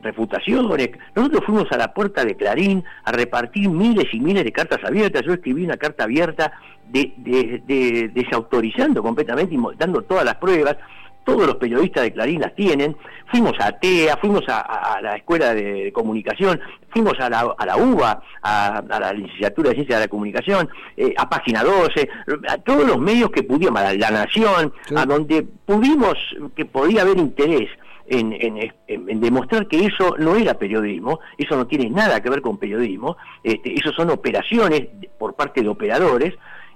refutaciones. 0.04 0.90
Nosotros 1.16 1.42
fuimos 1.46 1.72
a 1.72 1.78
la 1.78 1.94
puerta 1.94 2.24
de 2.24 2.36
Clarín 2.36 2.84
a 3.04 3.12
repartir 3.12 3.70
miles 3.70 4.06
y 4.14 4.20
miles 4.20 4.44
de 4.44 4.52
cartas 4.52 4.80
abiertas. 4.84 5.24
Yo 5.26 5.34
escribí 5.34 5.64
una 5.64 5.78
carta 5.78 6.04
abierta 6.04 6.54
de, 6.90 8.12
desautorizando 8.14 9.02
completamente 9.02 9.56
y 9.56 9.60
dando 9.78 10.02
todas 10.04 10.26
las 10.26 10.36
pruebas. 10.36 10.78
Todos 11.26 11.48
los 11.48 11.56
periodistas 11.56 12.04
de 12.04 12.12
Clarín 12.12 12.42
las 12.42 12.54
tienen. 12.54 12.98
Fuimos 13.32 13.54
a 13.60 13.72
TEA, 13.72 14.18
fuimos 14.18 14.44
a, 14.50 15.00
la 15.02 15.16
Escuela 15.16 15.54
de, 15.54 15.90
Comunicación, 15.94 16.60
fuimos 16.90 17.18
a 17.22 17.30
la, 17.30 17.56
a 17.58 17.66
la 17.66 17.78
UBA, 17.78 18.22
a, 18.42 18.84
la 19.00 19.14
Licenciatura 19.14 19.70
de 19.70 19.76
Ciencia 19.76 19.96
de 19.96 20.02
la 20.02 20.08
Comunicación, 20.10 20.70
eh, 20.98 21.14
a 21.18 21.30
Página 21.30 21.64
12, 21.64 22.10
a 22.50 22.58
todos 22.58 22.86
los 22.86 23.00
medios 23.00 23.32
que 23.32 23.44
pudimos, 23.44 23.80
a 23.80 23.94
La 23.94 24.12
Nación, 24.12 24.74
a 24.94 25.06
donde 25.06 25.44
pudimos 25.44 26.18
que 26.58 26.66
podía 26.66 27.04
haber 27.04 27.18
interés 27.18 27.70
en, 28.08 29.20
demostrar 29.20 29.68
que 29.68 29.86
eso 29.86 30.16
no 30.18 30.36
era 30.36 30.56
periodismo, 30.56 31.20
eso 31.38 31.56
no 31.56 31.68
tiene 31.68 31.90
nada 31.90 32.22
que 32.22 32.30
ver 32.30 32.42
con 32.42 32.58
periodismo, 32.58 33.18
este, 33.44 33.74
eso 33.74 33.92
son 33.94 34.10
operaciones 34.10 34.88
por 35.18 35.34
parte 35.36 35.62
de 35.62 35.70
operadores, 35.70 36.34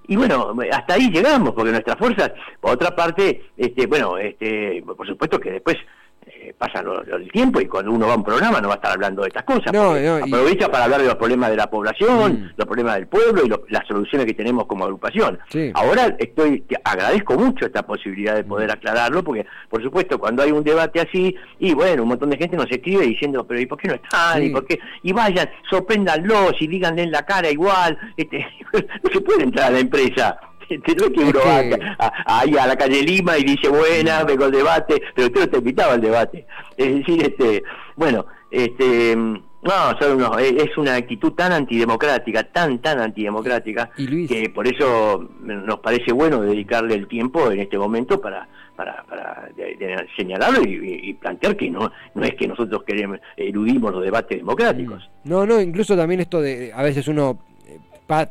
y 0.08 0.16
bueno, 0.16 0.54
hasta 0.72 0.94
ahí 0.94 1.10
llegamos, 1.10 1.54
porque 1.54 1.72
nuestras 1.72 1.98
fuerzas, 1.98 2.32
por 2.62 2.72
otra 2.72 2.96
parte, 2.96 3.50
este, 3.58 3.88
bueno, 3.88 4.18
este, 4.18 4.82
por 4.84 5.06
supuesto 5.06 5.40
que 5.40 5.52
después 5.52 5.76
pasa 6.58 6.84
el 7.12 7.32
tiempo 7.32 7.62
y 7.62 7.66
cuando 7.66 7.92
uno 7.92 8.08
va 8.08 8.14
a 8.14 8.18
un 8.18 8.24
programa 8.24 8.60
no 8.62 8.68
va 8.68 8.76
a 8.76 8.78
estar 8.78 8.92
hablando 8.92 9.22
de 9.22 9.30
estas 9.30 9.44
cosas. 9.44 9.72
No, 9.74 9.92
aprovecha 9.92 10.70
para 10.72 10.86
hablar 10.86 11.02
de 11.02 11.08
los 11.08 11.16
problemas 11.16 11.50
de 11.50 11.56
la 11.56 11.70
población, 11.70 12.34
mm. 12.34 12.52
los 12.58 12.66
problemas 12.66 12.96
del 12.96 13.08
pueblo 13.08 13.44
y 13.46 13.72
las 13.72 13.88
soluciones 13.88 14.26
que 14.26 14.34
tenemos 14.34 14.66
como 14.66 14.86
agrupación. 14.86 15.40
Ahora 15.74 16.16
estoy 16.20 16.64
agradezco 16.84 17.36
mucho 17.36 17.66
esta 17.66 17.84
posibilidad 17.84 18.36
de 18.36 18.44
poder 18.44 18.70
mm. 18.70 18.74
aclararlo 18.74 19.24
porque, 19.24 19.46
por 19.70 19.84
supuesto, 19.84 20.20
cuando 20.20 20.44
hay 20.44 20.52
un 20.52 20.64
debate 20.64 21.02
así, 21.02 21.36
y 21.60 21.74
bueno, 21.74 22.04
un 22.04 22.10
montón 22.10 22.30
de 22.30 22.38
gente 22.38 22.58
nos 22.58 22.70
escribe 22.70 23.06
diciendo, 23.06 23.46
pero 23.46 23.60
¿y 23.60 23.66
por 23.66 23.78
qué 23.78 23.88
no 23.90 23.96
están? 23.96 24.44
¿Y 24.44 24.50
por 24.50 24.66
qué? 24.66 24.80
Y 25.04 25.14
vayan, 25.14 25.50
sorpréndanlos 25.70 26.54
y 26.60 26.68
díganle 26.68 27.04
en 27.04 27.12
la 27.12 27.24
cara 27.24 27.50
igual. 27.50 27.98
Este, 28.16 28.46
no 28.74 29.12
se 29.12 29.22
puede 29.22 29.44
entrar 29.44 29.68
a 29.68 29.72
la 29.72 29.80
empresa 29.80 30.40
no 30.98 31.12
que 31.12 31.20
uno 31.20 31.40
va 31.46 31.62
ahí 32.26 32.58
a 32.58 32.68
la 32.68 32.76
calle 32.76 33.02
Lima 33.02 33.38
y 33.38 33.44
dice, 33.44 33.70
buena, 33.70 34.24
vengo 34.24 34.46
al 34.46 34.52
debate, 34.52 35.02
pero 35.16 35.28
usted 35.28 35.42
no 35.42 35.50
te 35.50 35.58
invitaba 35.58 35.94
al 35.94 36.02
debate. 36.02 36.46
Es 36.76 36.96
decir, 36.96 37.24
este, 37.24 37.64
bueno, 37.96 38.26
este, 38.52 39.16
no, 39.16 40.38
es 40.40 40.78
una 40.78 40.96
actitud 40.96 41.34
tan 41.34 41.52
antidemocrática, 41.52 42.44
tan, 42.44 42.80
tan 42.80 43.00
antidemocrática, 43.00 43.90
que 43.96 44.52
por 44.54 44.68
eso 44.68 45.30
nos 45.44 45.80
parece 45.80 46.12
bueno 46.12 46.42
dedicarle 46.42 46.96
el 46.96 47.08
tiempo 47.08 47.52
en 47.52 47.60
este 47.60 47.78
momento 47.78 48.22
para 48.22 48.48
para, 48.76 49.04
para 49.10 49.50
señalarlo 50.16 50.62
y, 50.64 51.12
plantear 51.16 51.58
que 51.58 51.68
no 51.68 51.92
no 52.14 52.24
es 52.24 52.36
que 52.36 52.48
nosotros 52.48 52.84
queremos 52.84 53.20
eludimos 53.36 53.92
los 53.92 54.04
debates 54.04 54.38
democráticos. 54.38 55.10
No, 55.24 55.48
no, 55.48 55.60
incluso 55.60 55.98
también 55.98 56.20
esto 56.20 56.40
de 56.42 56.72
a 56.74 56.84
veces 56.84 57.08
uno 57.08 57.40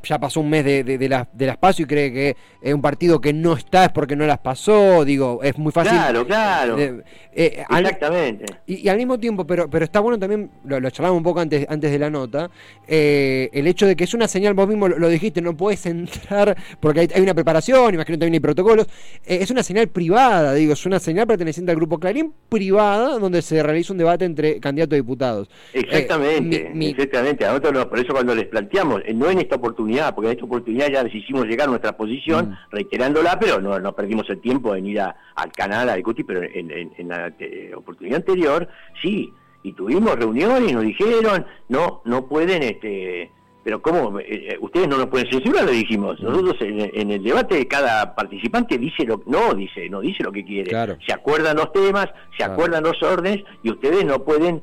ya 0.02 0.18
pasó 0.18 0.40
un 0.40 0.50
mes 0.50 0.64
de, 0.64 0.84
de, 0.84 1.08
las, 1.08 1.28
de 1.32 1.46
las 1.46 1.56
PASO 1.56 1.82
y 1.82 1.84
cree 1.86 2.12
que 2.12 2.36
es 2.62 2.74
un 2.74 2.82
partido 2.82 3.20
que 3.20 3.32
no 3.32 3.54
está 3.54 3.84
es 3.84 3.92
porque 3.92 4.16
no 4.16 4.26
las 4.26 4.38
pasó, 4.38 5.04
digo, 5.04 5.40
es 5.42 5.56
muy 5.58 5.72
fácil. 5.72 5.92
Claro, 5.92 6.26
claro. 6.26 6.78
Eh, 6.78 7.64
Exactamente. 7.68 8.46
y, 8.66 8.88
al 8.88 8.96
mismo 8.96 9.18
tiempo, 9.18 9.46
pero, 9.46 9.68
pero 9.68 9.84
está 9.84 10.00
bueno 10.00 10.18
también, 10.18 10.50
lo, 10.64 10.80
lo 10.80 10.90
charlamos 10.90 11.18
un 11.18 11.22
poco 11.22 11.40
antes, 11.40 11.66
antes 11.68 11.90
de 11.90 11.98
la 11.98 12.08
nota, 12.08 12.50
eh, 12.88 13.50
el 13.52 13.66
hecho 13.66 13.86
de 13.86 13.94
que 13.94 14.04
es 14.04 14.14
una 14.14 14.26
señal, 14.26 14.54
vos 14.54 14.66
mismo 14.66 14.88
lo, 14.88 15.08
dijiste, 15.08 15.42
no 15.42 15.56
puedes 15.56 15.84
entrar 15.86 16.56
porque 16.80 17.08
hay, 17.14 17.22
una 17.22 17.34
preparación, 17.34 17.94
imagino 17.94 18.18
también 18.18 18.34
hay 18.34 18.40
protocolos, 18.40 18.86
eh, 19.26 19.38
es 19.42 19.50
una 19.50 19.62
señal 19.62 19.88
privada, 19.88 20.54
digo, 20.54 20.72
es 20.72 20.86
una 20.86 20.98
señal 20.98 21.26
perteneciente 21.26 21.70
al 21.72 21.76
grupo 21.76 21.98
Clarín 21.98 22.32
privada 22.48 23.18
donde 23.18 23.42
se 23.42 23.62
realiza 23.62 23.92
un 23.92 23.98
debate 23.98 24.24
entre 24.24 24.58
candidatos 24.58 24.94
a 24.94 24.96
diputados. 24.96 25.50
Exactamente, 25.72 26.72
exactamente. 26.80 27.44
A 27.44 27.52
nosotros, 27.52 27.86
por 27.86 27.98
eso 27.98 28.12
cuando 28.12 28.34
les 28.34 28.46
planteamos, 28.46 29.02
no 29.14 29.30
en 29.30 29.38
esta 29.38 29.58
oportunidad, 29.66 30.14
porque 30.14 30.28
en 30.28 30.32
esta 30.32 30.44
oportunidad 30.44 30.88
ya 30.88 31.02
les 31.02 31.14
hicimos 31.14 31.46
llegar 31.46 31.68
nuestra 31.68 31.96
posición, 31.96 32.50
mm. 32.50 32.56
reiterándola, 32.70 33.38
pero 33.38 33.60
no, 33.60 33.78
no, 33.78 33.92
perdimos 33.92 34.28
el 34.30 34.40
tiempo 34.40 34.74
en 34.74 34.86
ir 34.86 35.00
al 35.00 35.52
canal 35.52 35.88
a 35.88 35.94
discutir, 35.94 36.24
pero 36.24 36.42
en, 36.42 37.08
la 37.08 37.32
eh, 37.38 37.72
oportunidad 37.74 38.18
anterior, 38.18 38.68
sí, 39.02 39.32
y 39.62 39.72
tuvimos 39.72 40.14
reuniones 40.14 40.70
y 40.70 40.74
nos 40.74 40.84
dijeron, 40.84 41.44
no, 41.68 42.02
no 42.04 42.26
pueden, 42.26 42.62
este, 42.62 43.30
pero 43.64 43.82
¿cómo? 43.82 44.20
Eh, 44.20 44.24
eh, 44.28 44.58
ustedes 44.60 44.86
no 44.86 44.96
nos 44.96 45.08
pueden 45.08 45.28
censurar, 45.28 45.64
le 45.64 45.72
dijimos. 45.72 46.20
Mm. 46.20 46.24
Nosotros 46.24 46.56
en, 46.60 47.10
el 47.10 47.22
debate 47.22 47.66
cada 47.66 48.14
participante 48.14 48.78
dice 48.78 49.04
lo 49.04 49.22
no 49.26 49.54
dice, 49.54 49.88
no 49.90 50.00
dice 50.00 50.22
lo 50.22 50.30
que 50.30 50.44
quiere. 50.44 50.70
Se 51.04 51.12
acuerdan 51.12 51.56
los 51.56 51.72
temas, 51.72 52.06
se 52.38 52.44
acuerdan 52.44 52.84
los 52.84 53.02
órdenes 53.02 53.42
y 53.64 53.70
ustedes 53.70 54.04
no 54.04 54.22
pueden 54.22 54.62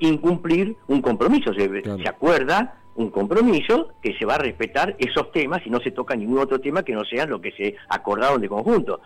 incumplir 0.00 0.76
un 0.86 1.00
compromiso. 1.00 1.54
Se, 1.54 1.82
se 1.82 2.08
acuerda 2.08 2.79
un 2.96 3.10
compromiso 3.10 3.90
que 4.02 4.16
se 4.18 4.26
va 4.26 4.34
a 4.34 4.38
respetar 4.38 4.96
esos 4.98 5.30
temas 5.32 5.60
y 5.64 5.70
no 5.70 5.80
se 5.80 5.90
toca 5.90 6.14
ningún 6.14 6.38
otro 6.38 6.60
tema 6.60 6.82
que 6.82 6.92
no 6.92 7.04
sean 7.04 7.30
lo 7.30 7.40
que 7.40 7.52
se 7.52 7.76
acordaron 7.88 8.40
de 8.40 8.48
conjunto. 8.48 9.00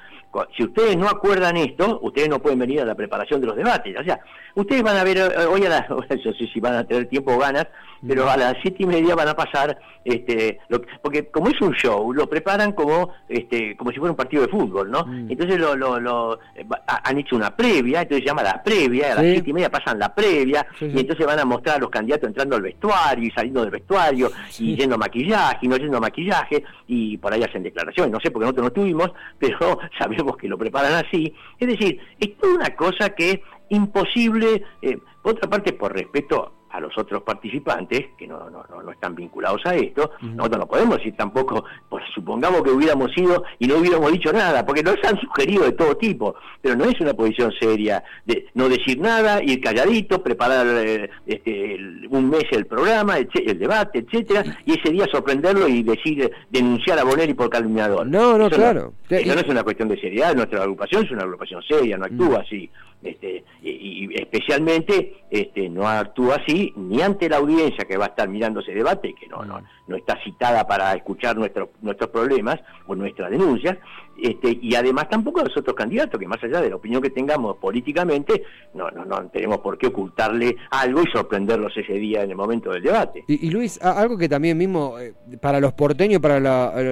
Si 0.56 0.64
ustedes 0.64 0.96
no 0.96 1.08
acuerdan 1.08 1.56
esto, 1.56 2.00
ustedes 2.02 2.28
no 2.28 2.40
pueden 2.40 2.58
venir 2.58 2.80
a 2.80 2.84
la 2.84 2.94
preparación 2.94 3.40
de 3.40 3.46
los 3.46 3.56
debates. 3.56 3.96
O 3.98 4.02
sea, 4.02 4.18
ustedes 4.54 4.82
van 4.82 4.96
a 4.96 5.04
ver, 5.04 5.18
eh, 5.18 5.46
hoy 5.48 5.64
a 5.64 5.68
las, 5.68 5.90
no 5.90 6.02
sé 6.08 6.46
si 6.52 6.60
van 6.60 6.74
a 6.74 6.84
tener 6.84 7.06
tiempo 7.06 7.34
o 7.34 7.38
ganas, 7.38 7.66
pero 8.06 8.28
a 8.28 8.36
las 8.36 8.54
siete 8.60 8.82
y 8.82 8.86
media 8.86 9.14
van 9.14 9.28
a 9.28 9.34
pasar, 9.34 9.78
este, 10.04 10.58
porque 11.02 11.26
como 11.30 11.48
es 11.48 11.60
un 11.60 11.72
show, 11.72 12.12
lo 12.12 12.28
preparan 12.28 12.72
como, 12.72 13.12
este, 13.28 13.76
como 13.76 13.90
si 13.90 13.98
fuera 13.98 14.12
un 14.12 14.16
partido 14.16 14.42
de 14.42 14.48
fútbol, 14.48 14.90
¿no? 14.90 15.04
Mm. 15.06 15.30
Entonces 15.30 15.58
lo, 15.58 15.76
lo, 15.76 16.34
eh, 16.54 16.66
han 16.86 17.18
hecho 17.18 17.36
una 17.36 17.56
previa, 17.56 18.02
entonces 18.02 18.24
se 18.24 18.28
llama 18.28 18.42
la 18.42 18.62
previa, 18.62 19.12
a 19.12 19.14
las 19.16 19.24
siete 19.24 19.50
y 19.50 19.52
media 19.52 19.70
pasan 19.70 19.98
la 19.98 20.14
previa, 20.14 20.66
y 20.80 21.00
entonces 21.00 21.26
van 21.26 21.38
a 21.38 21.44
mostrar 21.44 21.76
a 21.76 21.80
los 21.80 21.90
candidatos 21.90 22.28
entrando 22.28 22.56
al 22.56 22.62
vestuario 22.62 23.26
y 23.26 23.30
saliendo 23.30 23.62
del 23.62 23.70
vestuario, 23.74 24.30
y 24.58 24.76
yendo 24.76 24.94
a 24.94 24.98
maquillaje, 24.98 25.58
y 25.62 25.68
no 25.68 25.76
yendo 25.76 25.98
a 25.98 26.00
maquillaje, 26.00 26.64
y 26.86 27.16
por 27.18 27.32
ahí 27.32 27.42
hacen 27.42 27.62
declaraciones, 27.62 28.12
no 28.12 28.20
sé, 28.20 28.30
porque 28.30 28.46
nosotros 28.46 28.64
no 28.64 28.72
tuvimos, 28.72 29.12
pero 29.38 29.78
sabemos 29.98 30.36
que 30.36 30.48
lo 30.48 30.58
preparan 30.58 31.04
así. 31.04 31.34
Es 31.58 31.68
decir, 31.68 32.00
es 32.18 32.36
toda 32.38 32.54
una 32.54 32.74
cosa 32.74 33.10
que 33.10 33.30
es 33.30 33.40
imposible, 33.70 34.62
eh, 34.82 34.98
por 35.22 35.32
otra 35.32 35.48
parte, 35.48 35.72
por 35.72 35.92
respeto 35.92 36.63
a 36.74 36.80
los 36.80 36.96
otros 36.98 37.22
participantes, 37.22 38.06
que 38.18 38.26
no, 38.26 38.50
no, 38.50 38.64
no, 38.68 38.90
están 38.90 39.14
vinculados 39.14 39.64
a 39.64 39.76
esto, 39.76 40.10
nosotros 40.20 40.58
no 40.58 40.66
podemos 40.66 40.96
decir 40.98 41.14
tampoco, 41.16 41.64
pues 41.88 42.02
supongamos 42.12 42.62
que 42.62 42.70
hubiéramos 42.70 43.16
ido 43.16 43.44
y 43.60 43.68
no 43.68 43.76
hubiéramos 43.76 44.10
dicho 44.10 44.32
nada, 44.32 44.66
porque 44.66 44.82
nos 44.82 44.96
han 45.04 45.16
sugerido 45.20 45.64
de 45.64 45.72
todo 45.72 45.96
tipo, 45.96 46.34
pero 46.60 46.74
no 46.74 46.84
es 46.86 47.00
una 47.00 47.14
posición 47.14 47.52
seria 47.60 48.02
de 48.24 48.48
no 48.54 48.68
decir 48.68 48.98
nada, 48.98 49.40
ir 49.40 49.60
calladito, 49.60 50.20
preparar 50.20 50.66
eh, 50.66 51.10
este, 51.26 51.78
un 52.10 52.28
mes 52.28 52.44
el 52.50 52.66
programa, 52.66 53.18
el, 53.18 53.58
debate, 53.58 54.00
etcétera, 54.00 54.44
y 54.66 54.72
ese 54.76 54.90
día 54.90 55.06
sorprenderlo 55.12 55.68
y 55.68 55.84
decir, 55.84 56.28
denunciar 56.50 56.98
a 56.98 57.04
Bonelli 57.04 57.34
por 57.34 57.50
calumniador. 57.50 58.04
No, 58.04 58.36
no, 58.36 58.50
claro. 58.50 58.94
eso 59.08 59.32
no 59.32 59.40
es 59.40 59.48
una 59.48 59.62
cuestión 59.62 59.88
de 59.88 60.00
seriedad, 60.00 60.34
nuestra 60.34 60.60
agrupación 60.60 61.04
es 61.04 61.10
una 61.12 61.22
agrupación 61.22 61.62
seria, 61.62 61.96
no 61.96 62.06
actúa 62.06 62.40
así. 62.40 62.68
Este, 63.04 63.44
y, 63.62 64.08
especialmente 64.18 65.24
este, 65.30 65.68
no 65.68 65.86
actúa 65.86 66.36
así 66.36 66.72
ni 66.74 67.02
ante 67.02 67.28
la 67.28 67.36
audiencia 67.36 67.84
que 67.84 67.98
va 67.98 68.06
a 68.06 68.08
estar 68.08 68.28
mirando 68.28 68.60
ese 68.60 68.72
debate, 68.72 69.14
que 69.14 69.28
no, 69.28 69.44
no, 69.44 69.62
no 69.86 69.96
está 69.96 70.18
citada 70.24 70.66
para 70.66 70.94
escuchar 70.94 71.36
nuestros 71.36 71.68
problemas 72.10 72.60
o 72.86 72.94
nuestras 72.94 73.30
denuncias, 73.30 73.76
este, 74.20 74.58
y 74.60 74.74
además 74.74 75.08
tampoco 75.08 75.40
a 75.40 75.44
los 75.44 75.56
otros 75.56 75.74
candidatos, 75.76 76.18
que 76.18 76.26
más 76.26 76.42
allá 76.42 76.60
de 76.60 76.70
la 76.70 76.76
opinión 76.76 77.02
que 77.02 77.10
tengamos 77.10 77.56
políticamente, 77.56 78.42
no, 78.74 78.90
no, 78.90 79.04
no 79.04 79.28
tenemos 79.28 79.58
por 79.58 79.78
qué 79.78 79.88
ocultarle 79.88 80.56
algo 80.70 81.02
y 81.02 81.10
sorprenderlos 81.10 81.76
ese 81.76 81.94
día 81.94 82.22
en 82.22 82.30
el 82.30 82.36
momento 82.36 82.70
del 82.70 82.82
debate. 82.82 83.24
Y, 83.26 83.50
Luis, 83.50 83.80
algo 83.82 84.16
que 84.16 84.28
también 84.28 84.56
mismo 84.56 84.98
eh, 84.98 85.14
para 85.40 85.60
los 85.60 85.72
porteños, 85.72 86.20
para 86.20 86.40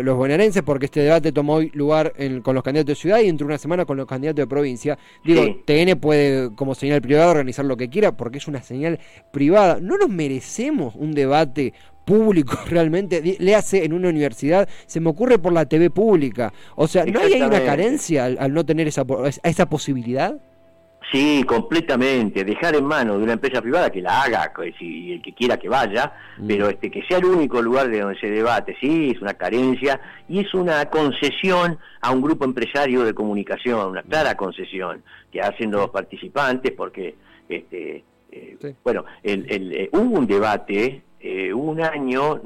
los 0.03 0.17
bonaerenses, 0.17 0.63
porque 0.63 0.87
este 0.87 1.01
debate 1.01 1.33
tomó 1.33 1.61
lugar 1.61 2.13
con 2.43 2.55
los 2.55 2.65
candidatos 2.65 2.89
de 2.89 2.95
ciudad 2.95 3.21
y 3.21 3.29
entre 3.29 3.47
una 3.47 3.59
semana 3.59 3.85
con 3.85 3.97
los 3.97 4.07
candidatos 4.07 4.43
de 4.43 4.47
provincia, 4.47 4.99
digo, 5.25 5.43
TN 5.65 5.99
puede 6.01 6.55
como 6.55 6.75
señal 6.75 7.01
privada 7.03 7.31
organizar 7.31 7.65
lo 7.65 7.77
que 7.77 7.89
quiera 7.89 8.17
porque 8.17 8.39
es 8.39 8.49
una 8.49 8.63
señal 8.63 8.99
privada. 9.33 9.79
¿No 9.81 9.97
nos 9.97 10.09
merecemos 10.09 10.95
un 10.97 11.13
debate 11.13 11.75
público 12.05 12.59
realmente, 12.69 13.37
le 13.39 13.55
hace 13.55 13.85
en 13.85 13.93
una 13.93 14.09
universidad, 14.09 14.69
se 14.87 15.01
me 15.01 15.11
ocurre 15.11 15.39
por 15.39 15.53
la 15.53 15.67
TV 15.67 15.91
pública. 15.91 16.53
O 16.77 16.87
sea, 16.87 17.05
¿no 17.05 17.21
hay 17.21 17.41
una 17.41 17.65
carencia 17.65 18.27
al, 18.27 18.53
no 18.53 18.65
tener 18.65 18.89
esa, 18.89 19.05
esa 19.43 19.69
posibilidad? 19.69 20.37
Sí, 21.13 21.45
completamente. 21.47 22.43
Dejar 22.43 22.75
en 22.75 22.87
manos 22.87 23.19
de 23.19 23.25
una 23.25 23.35
empresa 23.35 23.61
privada 23.61 23.91
que 23.91 24.01
la 24.01 24.23
haga, 24.23 24.51
si 24.79 25.13
el 25.13 25.23
que 25.23 25.35
quiera 25.35 25.59
que 25.59 25.69
vaya, 25.69 26.15
mm. 26.39 26.47
pero 26.47 26.69
este 26.71 26.91
que 26.91 27.03
sea 27.03 27.19
el 27.19 27.27
único 27.27 27.61
lugar 27.61 27.89
de 27.91 28.01
donde 28.01 28.19
se 28.19 28.31
debate, 28.31 28.75
sí, 28.81 29.13
es 29.15 29.21
una 29.21 29.35
carencia 29.35 30.01
y 30.27 30.41
es 30.41 30.55
una 30.55 30.87
concesión 30.87 31.79
a 32.01 32.11
un 32.13 32.23
grupo 32.23 32.47
empresario 32.47 33.05
de 33.05 33.13
comunicación, 33.13 33.91
una 33.91 34.03
clara 34.03 34.37
concesión 34.39 35.03
que 35.31 35.43
hacen 35.43 35.71
los 35.71 35.91
participantes, 35.91 36.73
porque, 36.73 37.15
este, 37.47 38.05
eh, 38.31 38.75
bueno, 38.83 39.05
el, 39.23 39.73
eh, 39.73 39.91
hubo 39.93 40.19
un 40.19 40.27
debate, 40.27 41.03
eh, 41.23 41.53
un 41.55 41.81
año, 41.81 42.41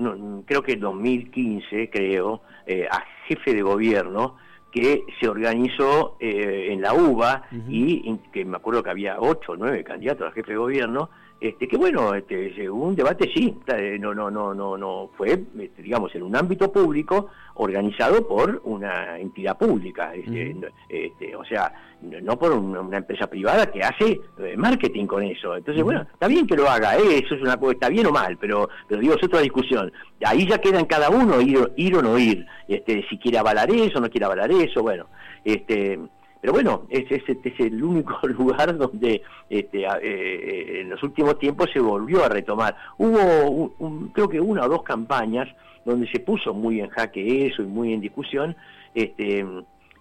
creo 0.44 0.62
que 0.62 0.72
en 0.72 0.80
2015, 0.80 1.90
creo, 1.90 2.42
a 2.90 3.04
jefe 3.26 3.54
de 3.54 3.62
gobierno 3.62 4.36
que 4.76 5.04
se 5.18 5.26
organizó 5.26 6.18
eh, 6.20 6.68
en 6.70 6.82
la 6.82 6.92
UBA 6.92 7.44
y 7.66 8.14
que 8.30 8.44
me 8.44 8.58
acuerdo 8.58 8.82
que 8.82 8.90
había 8.90 9.18
ocho 9.18 9.52
o 9.52 9.56
nueve 9.56 9.82
candidatos 9.82 10.28
a 10.28 10.32
jefe 10.32 10.52
de 10.52 10.58
gobierno 10.58 11.08
este, 11.48 11.68
que 11.68 11.76
bueno, 11.76 12.14
este, 12.14 12.68
un 12.68 12.94
debate 12.94 13.30
sí, 13.34 13.56
eh, 13.68 13.96
no, 14.00 14.14
no, 14.14 14.30
no, 14.30 14.54
no, 14.54 14.76
no 14.76 15.10
fue, 15.16 15.32
este, 15.58 15.82
digamos, 15.82 16.14
en 16.14 16.22
un 16.22 16.34
ámbito 16.34 16.72
público 16.72 17.28
organizado 17.54 18.26
por 18.26 18.60
una 18.64 19.18
entidad 19.18 19.56
pública, 19.56 20.14
este, 20.14 20.56
este, 20.88 21.36
o 21.36 21.44
sea, 21.44 21.72
no 22.00 22.38
por 22.38 22.52
una, 22.52 22.96
empresa 22.96 23.26
privada 23.26 23.70
que 23.70 23.80
hace 23.80 24.20
eh, 24.38 24.56
marketing 24.56 25.06
con 25.06 25.22
eso. 25.22 25.56
Entonces, 25.56 25.82
bueno, 25.82 26.02
está 26.02 26.28
bien 26.28 26.46
que 26.46 26.56
lo 26.56 26.68
haga, 26.68 26.96
¿eh? 26.96 27.22
eso 27.24 27.34
es 27.34 27.42
una 27.42 27.58
está 27.70 27.88
bien 27.88 28.06
o 28.06 28.12
mal, 28.12 28.36
pero, 28.38 28.68
pero 28.88 29.00
digo, 29.00 29.14
es 29.14 29.24
otra 29.24 29.40
discusión. 29.40 29.92
Ahí 30.24 30.46
ya 30.46 30.58
queda 30.58 30.80
en 30.80 30.86
cada 30.86 31.10
uno 31.10 31.40
ir, 31.40 31.72
ir 31.76 31.96
o 31.96 32.02
no 32.02 32.18
ir, 32.18 32.46
este, 32.68 33.04
si 33.08 33.18
quiere 33.18 33.38
avalar 33.38 33.70
eso, 33.70 34.00
no 34.00 34.10
quiere 34.10 34.26
avalar 34.26 34.50
eso, 34.50 34.82
bueno, 34.82 35.06
este 35.44 35.98
pero 36.40 36.52
bueno, 36.52 36.82
es, 36.90 37.10
es, 37.10 37.22
es 37.28 37.60
el 37.60 37.82
único 37.82 38.18
lugar 38.28 38.76
donde 38.76 39.22
este, 39.48 39.84
eh, 40.02 40.80
en 40.80 40.90
los 40.90 41.02
últimos 41.02 41.38
tiempos 41.38 41.70
se 41.72 41.80
volvió 41.80 42.24
a 42.24 42.28
retomar. 42.28 42.76
Hubo, 42.98 44.10
creo 44.12 44.28
que 44.28 44.40
una 44.40 44.64
o 44.64 44.68
dos 44.68 44.82
campañas 44.82 45.48
donde 45.84 46.08
se 46.08 46.20
puso 46.20 46.52
muy 46.52 46.80
en 46.80 46.88
jaque 46.88 47.46
eso 47.46 47.62
y 47.62 47.66
muy 47.66 47.92
en 47.92 48.00
discusión, 48.00 48.56
este, 48.94 49.44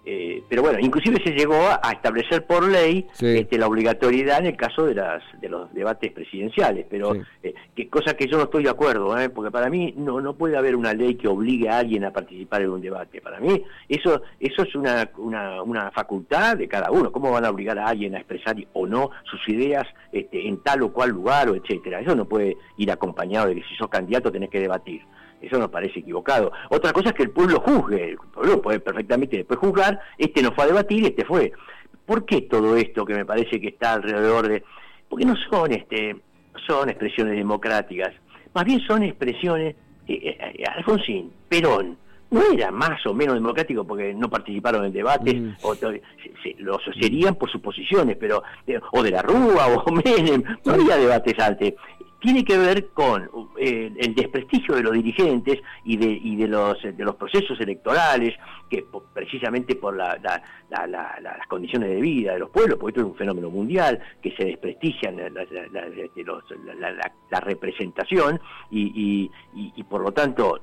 eh, 0.08 0.44
pero 0.48 0.62
bueno, 0.62 0.78
inclusive 0.80 1.20
se 1.24 1.32
llegó 1.32 1.56
a, 1.56 1.90
establecer 1.90 2.46
por 2.46 2.62
ley 2.62 3.08
este, 3.20 3.58
la 3.58 3.66
obligatoriedad 3.66 4.38
en 4.38 4.46
el 4.46 4.56
caso 4.56 4.86
de 4.86 4.94
las 4.94 5.20
de 5.40 5.48
los 5.48 5.74
debates 5.74 6.12
presidenciales, 6.12 6.86
pero 6.88 7.16
eh, 7.42 7.54
que 7.74 7.88
cosa 7.88 8.14
que 8.14 8.28
yo 8.28 8.36
no 8.36 8.44
estoy 8.44 8.62
de 8.62 8.70
acuerdo, 8.70 9.18
¿eh? 9.18 9.30
porque 9.30 9.50
para 9.50 9.68
mí 9.68 9.92
no 9.96 10.20
no 10.20 10.34
puede 10.34 10.56
haber 10.56 10.76
una 10.76 10.94
ley 10.94 11.16
que 11.16 11.26
obligue 11.26 11.68
a 11.68 11.78
alguien 11.78 12.04
a 12.04 12.12
participar 12.12 12.62
en 12.62 12.70
un 12.70 12.80
debate. 12.80 13.20
Para 13.20 13.40
mí 13.40 13.64
eso 13.88 14.22
eso 14.38 14.62
es 14.62 14.74
una, 14.76 15.10
una, 15.18 15.60
una 15.62 15.90
facultad 15.90 16.56
de 16.56 16.68
cada 16.68 16.92
uno. 16.92 17.10
¿Cómo 17.10 17.32
van 17.32 17.44
a 17.44 17.50
obligar 17.50 17.76
a 17.76 17.88
alguien 17.88 18.14
a 18.14 18.18
expresar 18.18 18.54
o 18.74 18.86
no 18.86 19.10
sus 19.28 19.48
ideas 19.48 19.88
este, 20.12 20.46
en 20.46 20.58
tal 20.58 20.82
o 20.82 20.92
cual 20.92 21.10
lugar 21.10 21.48
o 21.48 21.56
etcétera? 21.56 21.98
Eso 21.98 22.14
no 22.14 22.26
puede 22.26 22.56
ir 22.76 22.92
acompañado 22.92 23.48
de 23.48 23.56
que 23.56 23.64
si 23.64 23.74
sos 23.74 23.88
candidato 23.88 24.30
tenés 24.30 24.50
que 24.50 24.60
debatir. 24.60 25.02
Eso 25.46 25.58
nos 25.58 25.70
parece 25.70 26.00
equivocado. 26.00 26.50
Otra 26.70 26.92
cosa 26.92 27.10
es 27.10 27.14
que 27.14 27.22
el 27.22 27.30
pueblo 27.30 27.60
juzgue, 27.60 28.10
el 28.10 28.16
pueblo 28.16 28.60
puede 28.60 28.80
perfectamente 28.80 29.36
después 29.36 29.60
juzgar, 29.60 30.00
este 30.18 30.42
no 30.42 30.50
fue 30.52 30.64
a 30.64 30.66
debatir, 30.66 31.04
este 31.06 31.24
fue. 31.24 31.52
¿Por 32.04 32.24
qué 32.24 32.42
todo 32.42 32.76
esto 32.76 33.04
que 33.04 33.14
me 33.14 33.24
parece 33.24 33.60
que 33.60 33.68
está 33.68 33.92
alrededor 33.94 34.48
de... 34.48 34.64
Porque 35.08 35.24
no 35.24 35.36
son, 35.48 35.72
este, 35.72 36.16
son 36.66 36.88
expresiones 36.88 37.36
democráticas, 37.36 38.12
más 38.54 38.64
bien 38.64 38.80
son 38.80 39.04
expresiones... 39.04 39.76
Eh, 40.08 40.36
eh, 40.38 40.64
Alfonsín, 40.68 41.32
Perón, 41.48 41.96
no 42.30 42.42
era 42.52 42.70
más 42.70 43.04
o 43.06 43.14
menos 43.14 43.34
democrático 43.34 43.84
porque 43.84 44.14
no 44.14 44.28
participaron 44.28 44.82
en 44.82 44.86
el 44.86 44.92
debate, 44.92 45.34
mm. 45.34 45.56
o 45.62 45.74
se, 45.74 46.02
lo 46.58 46.78
serían 47.00 47.36
por 47.36 47.50
sus 47.50 47.60
posiciones, 47.60 48.16
pero 48.18 48.42
o 48.92 49.02
de 49.02 49.10
la 49.10 49.22
Rúa 49.22 49.66
o 49.68 49.92
Menem, 50.04 50.42
no 50.64 50.72
había 50.72 50.96
debates 50.96 51.38
antes 51.38 51.74
tiene 52.20 52.44
que 52.44 52.56
ver 52.56 52.88
con 52.88 53.30
eh, 53.58 53.92
el 53.96 54.14
desprestigio 54.14 54.74
de 54.74 54.82
los 54.82 54.92
dirigentes 54.92 55.60
y 55.84 55.96
de, 55.96 56.06
y 56.06 56.36
de, 56.36 56.48
los, 56.48 56.82
de 56.82 57.04
los 57.04 57.16
procesos 57.16 57.60
electorales, 57.60 58.34
que 58.68 58.84
precisamente 59.12 59.76
por 59.76 59.96
la, 59.96 60.18
las 60.70 61.46
condiciones 61.48 61.90
de 61.90 62.00
vida 62.00 62.32
de 62.32 62.40
los 62.40 62.50
pueblos, 62.50 62.78
porque 62.78 62.98
esto 62.98 63.00
es 63.00 63.12
un 63.12 63.18
fenómeno 63.18 63.50
mundial, 63.50 64.00
que 64.22 64.34
se 64.36 64.44
desprestigian 64.44 65.16
la, 65.16 67.12
la 67.30 67.40
representación 67.40 68.40
y, 68.70 69.30
y, 69.54 69.72
y 69.76 69.82
por 69.84 70.00
lo 70.00 70.12
tanto 70.12 70.60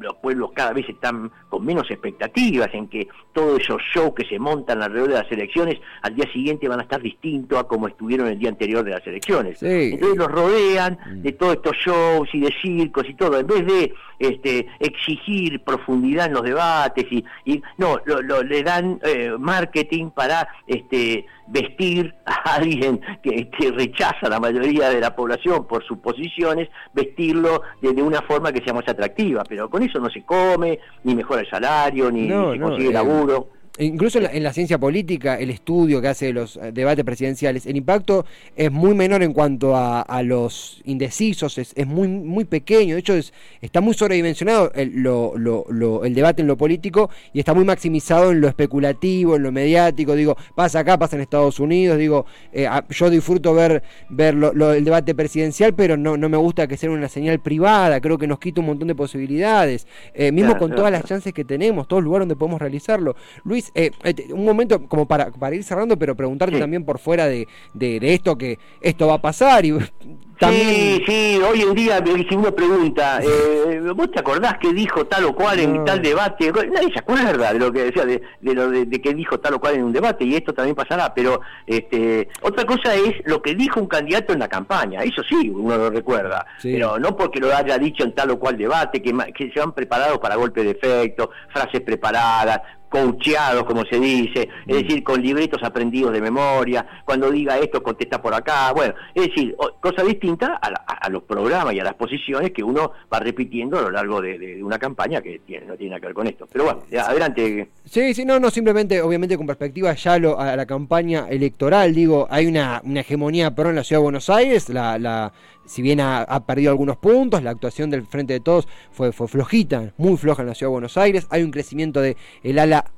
los 0.00 0.16
pueblos 0.16 0.50
cada 0.54 0.72
vez 0.72 0.88
están 0.88 1.30
con 1.48 1.64
menos 1.64 1.90
expectativas 1.90 2.68
en 2.72 2.88
que 2.88 3.08
todos 3.32 3.60
esos 3.60 3.80
shows 3.94 4.14
que 4.14 4.24
se 4.24 4.38
montan 4.38 4.82
alrededor 4.82 5.10
de 5.10 5.14
las 5.16 5.32
elecciones 5.32 5.80
al 6.02 6.14
día 6.14 6.30
siguiente 6.32 6.68
van 6.68 6.80
a 6.80 6.82
estar 6.82 7.00
distintos 7.00 7.58
a 7.58 7.64
como 7.64 7.88
estuvieron 7.88 8.28
el 8.28 8.38
día 8.38 8.48
anterior 8.48 8.84
de 8.84 8.90
las 8.92 9.06
elecciones. 9.06 9.62
Entonces 9.62 10.16
los 10.16 10.30
rodean 10.30 10.98
mm. 11.06 11.22
de 11.22 11.32
todos 11.32 11.54
estos 11.54 11.76
shows 11.76 12.28
y 12.32 12.40
de 12.40 12.54
circos 12.62 13.08
y 13.08 13.14
todo, 13.14 13.38
en 13.38 13.46
vez 13.46 13.66
de 13.66 13.94
este, 14.18 14.66
exigir 14.80 15.60
profundidad 15.62 16.26
en 16.26 16.34
los 16.34 16.42
debates 16.42 17.06
y, 17.10 17.62
no, 17.78 18.00
le 18.44 18.62
dan 18.62 19.00
eh, 19.02 19.32
marketing 19.38 20.10
para 20.10 20.48
este, 20.66 21.26
vestir 21.46 22.14
a 22.24 22.54
alguien 22.54 23.00
que, 23.22 23.48
rechaza 23.76 24.26
a 24.26 24.28
la 24.28 24.40
mayoría 24.40 24.90
de 24.90 25.00
la 25.00 25.14
población 25.14 25.66
por 25.66 25.84
sus 25.84 25.98
posiciones, 25.98 26.68
vestirlo 26.92 27.62
de, 27.80 27.90
una 28.02 28.22
forma 28.22 28.52
que 28.52 28.62
sea 28.62 28.74
más 28.74 28.88
atractiva, 28.88 29.44
pero 29.48 29.68
con 29.68 29.82
eso 29.82 29.98
no 29.98 30.10
se 30.10 30.22
come, 30.22 30.78
ni 31.04 31.14
mejora 31.14 31.40
el 31.40 31.50
salario, 31.50 32.10
ni, 32.10 32.28
se 32.28 32.60
consigue 32.60 32.88
eh, 32.88 32.92
laburo. 32.92 33.48
Incluso 33.76 34.20
en 34.20 34.42
la, 34.44 34.52
ciencia 34.52 34.78
política, 34.78 35.36
el 35.36 35.50
estudio 35.50 36.00
que 36.00 36.06
hace 36.06 36.26
de 36.26 36.32
los 36.32 36.56
eh, 36.58 36.70
debates 36.72 37.04
presidenciales, 37.04 37.66
el 37.66 37.76
impacto 37.76 38.24
es 38.54 38.70
muy 38.70 38.94
menor 38.94 39.24
en 39.24 39.32
cuanto 39.32 39.74
a, 39.74 40.22
los 40.22 40.80
indecisos, 40.84 41.58
es, 41.58 41.74
muy 41.84 42.06
muy 42.06 42.44
pequeño, 42.44 42.94
de 42.94 43.00
hecho 43.00 43.14
es, 43.14 43.32
está 43.60 43.80
muy 43.80 43.94
sobredimensionado 43.94 44.70
el, 44.76 45.02
lo, 45.02 46.04
el 46.04 46.14
debate 46.14 46.42
en 46.42 46.46
lo 46.46 46.56
político 46.56 47.10
y 47.32 47.40
está 47.40 47.52
muy 47.52 47.64
maximizado 47.64 48.30
en 48.30 48.40
lo 48.40 48.46
especulativo, 48.46 49.34
en 49.34 49.42
lo 49.42 49.50
mediático, 49.50 50.14
digo, 50.14 50.36
pasa 50.54 50.78
acá, 50.78 50.96
pasa 50.96 51.16
en 51.16 51.22
Estados 51.22 51.58
Unidos, 51.58 51.98
digo, 51.98 52.26
eh, 52.52 52.68
yo 52.90 53.10
disfruto 53.10 53.54
ver, 53.54 53.82
ver 54.08 54.34
el 54.34 54.84
debate 54.84 55.16
presidencial, 55.16 55.74
pero 55.74 55.96
no, 55.96 56.16
no 56.16 56.28
me 56.28 56.36
gusta 56.36 56.68
que 56.68 56.76
sea 56.76 56.92
una 56.92 57.08
señal 57.08 57.40
privada, 57.40 58.00
creo 58.00 58.18
que 58.18 58.28
nos 58.28 58.38
quita 58.38 58.60
un 58.60 58.68
montón 58.68 58.86
de 58.86 58.94
posibilidades, 58.94 59.88
eh, 60.14 60.30
mismo 60.30 60.56
con 60.58 60.72
todas 60.72 60.92
las 60.92 61.04
chances 61.04 61.32
que 61.32 61.44
tenemos, 61.44 61.88
todos 61.88 62.02
los 62.02 62.06
lugares 62.06 62.28
donde 62.28 62.36
podemos 62.36 62.60
realizarlo. 62.60 63.16
Luis, 63.42 63.63
eh, 63.74 63.90
eh, 64.02 64.32
un 64.32 64.44
momento 64.44 64.86
como 64.88 65.06
para, 65.06 65.30
para 65.30 65.54
ir 65.54 65.64
cerrando, 65.64 65.98
pero 65.98 66.14
preguntarte 66.14 66.58
también 66.58 66.84
por 66.84 66.98
fuera 66.98 67.26
de, 67.26 67.48
de, 67.72 68.14
esto 68.14 68.36
que 68.36 68.58
esto 68.80 69.06
va 69.06 69.14
a 69.14 69.22
pasar 69.22 69.64
y 69.64 69.72
Sí, 70.40 71.02
sí, 71.06 71.40
hoy 71.48 71.62
en 71.62 71.74
día 71.74 72.02
si 72.28 72.34
uno 72.34 72.54
pregunta, 72.54 73.20
eh, 73.22 73.80
¿vos 73.94 74.10
te 74.10 74.20
acordás 74.20 74.58
que 74.58 74.72
dijo 74.72 75.06
tal 75.06 75.26
o 75.26 75.34
cual 75.34 75.60
en 75.60 75.84
tal 75.84 76.02
debate? 76.02 76.50
Nadie 76.52 76.92
se 76.92 76.98
acuerda 76.98 77.52
de 77.52 77.58
lo 77.58 77.72
que 77.72 77.84
decía, 77.84 78.04
de, 78.04 78.20
lo 78.42 78.68
de, 78.68 79.00
que 79.00 79.14
dijo 79.14 79.38
tal 79.38 79.54
o 79.54 79.60
cual 79.60 79.76
en 79.76 79.84
un 79.84 79.92
debate, 79.92 80.24
y 80.24 80.34
esto 80.34 80.52
también 80.52 80.74
pasará, 80.74 81.14
pero 81.14 81.40
este, 81.66 82.28
otra 82.42 82.64
cosa 82.64 82.94
es 82.94 83.14
lo 83.26 83.40
que 83.40 83.54
dijo 83.54 83.80
un 83.80 83.86
candidato 83.86 84.32
en 84.32 84.40
la 84.40 84.48
campaña, 84.48 85.02
eso 85.02 85.22
sí, 85.22 85.48
uno 85.48 85.76
lo 85.76 85.90
recuerda, 85.90 86.44
pero 86.62 86.98
no 86.98 87.16
porque 87.16 87.38
lo 87.38 87.54
haya 87.54 87.78
dicho 87.78 88.02
en 88.02 88.14
tal 88.14 88.30
o 88.30 88.38
cual 88.38 88.56
debate, 88.56 89.00
que, 89.00 89.14
que 89.36 89.50
se 89.52 89.60
han 89.60 89.72
preparado 89.72 90.20
para 90.20 90.36
golpe 90.36 90.64
de 90.64 90.72
efecto, 90.72 91.30
frases 91.52 91.80
preparadas, 91.82 92.60
coacheados, 92.94 93.64
como 93.64 93.84
se 93.84 93.98
dice, 93.98 94.48
es 94.68 94.82
decir, 94.82 95.02
con 95.02 95.20
libretos 95.20 95.60
aprendidos 95.64 96.12
de 96.12 96.20
memoria, 96.20 96.86
cuando 97.04 97.28
diga 97.28 97.58
esto 97.58 97.82
contesta 97.82 98.22
por 98.22 98.32
acá, 98.32 98.70
bueno, 98.72 98.94
es 99.12 99.26
decir, 99.26 99.56
cosa 99.80 100.04
distinta 100.04 100.60
a, 100.62 101.10
los 101.10 101.24
programas 101.24 101.74
y 101.74 101.80
a 101.80 101.84
las 101.84 101.94
posiciones 101.94 102.52
que 102.52 102.62
uno 102.62 102.92
va 103.12 103.18
repitiendo 103.18 103.78
a 103.78 103.82
lo 103.82 103.90
largo 103.90 104.22
de, 104.22 104.62
una 104.62 104.78
campaña 104.78 105.20
que 105.20 105.40
no 105.66 105.76
tiene 105.76 105.90
nada 105.90 106.00
que 106.00 106.06
ver 106.06 106.14
con 106.14 106.26
esto. 106.28 106.48
Pero 106.52 106.64
bueno, 106.66 106.82
adelante. 107.04 107.68
Sí, 107.84 108.14
sí, 108.14 108.24
no, 108.24 108.38
no, 108.38 108.50
simplemente, 108.50 109.02
obviamente 109.02 109.36
con 109.36 109.46
perspectiva 109.46 109.92
ya 109.94 110.16
lo, 110.18 110.38
a 110.38 110.54
la 110.54 110.64
campaña 110.64 111.26
electoral, 111.28 111.92
digo, 111.94 112.28
hay 112.30 112.46
una, 112.46 112.80
una 112.84 113.00
hegemonía 113.00 113.56
pro 113.56 113.70
en 113.70 113.76
la 113.76 113.82
ciudad 113.82 114.00
de 114.00 114.04
Buenos 114.04 114.30
Aires, 114.30 114.68
la, 114.68 115.00
la 115.00 115.32
si 115.64 115.82
bien 115.82 116.00
ha, 116.00 116.44
perdido 116.46 116.70
algunos 116.70 116.96
puntos, 116.96 117.42
la 117.42 117.50
actuación 117.50 117.90
del 117.90 118.06
Frente 118.06 118.32
de 118.32 118.40
Todos 118.40 118.68
fue, 118.90 119.12
fue 119.12 119.28
flojita, 119.28 119.92
muy 119.96 120.16
floja 120.16 120.42
en 120.42 120.48
la 120.48 120.54
Ciudad 120.54 120.70
de 120.70 120.74
Buenos 120.74 120.96
Aires, 120.96 121.26
hay 121.30 121.42
un 121.42 121.50
crecimiento 121.50 122.00
de 122.00 122.16
el 122.42 122.58
ala 122.58 122.90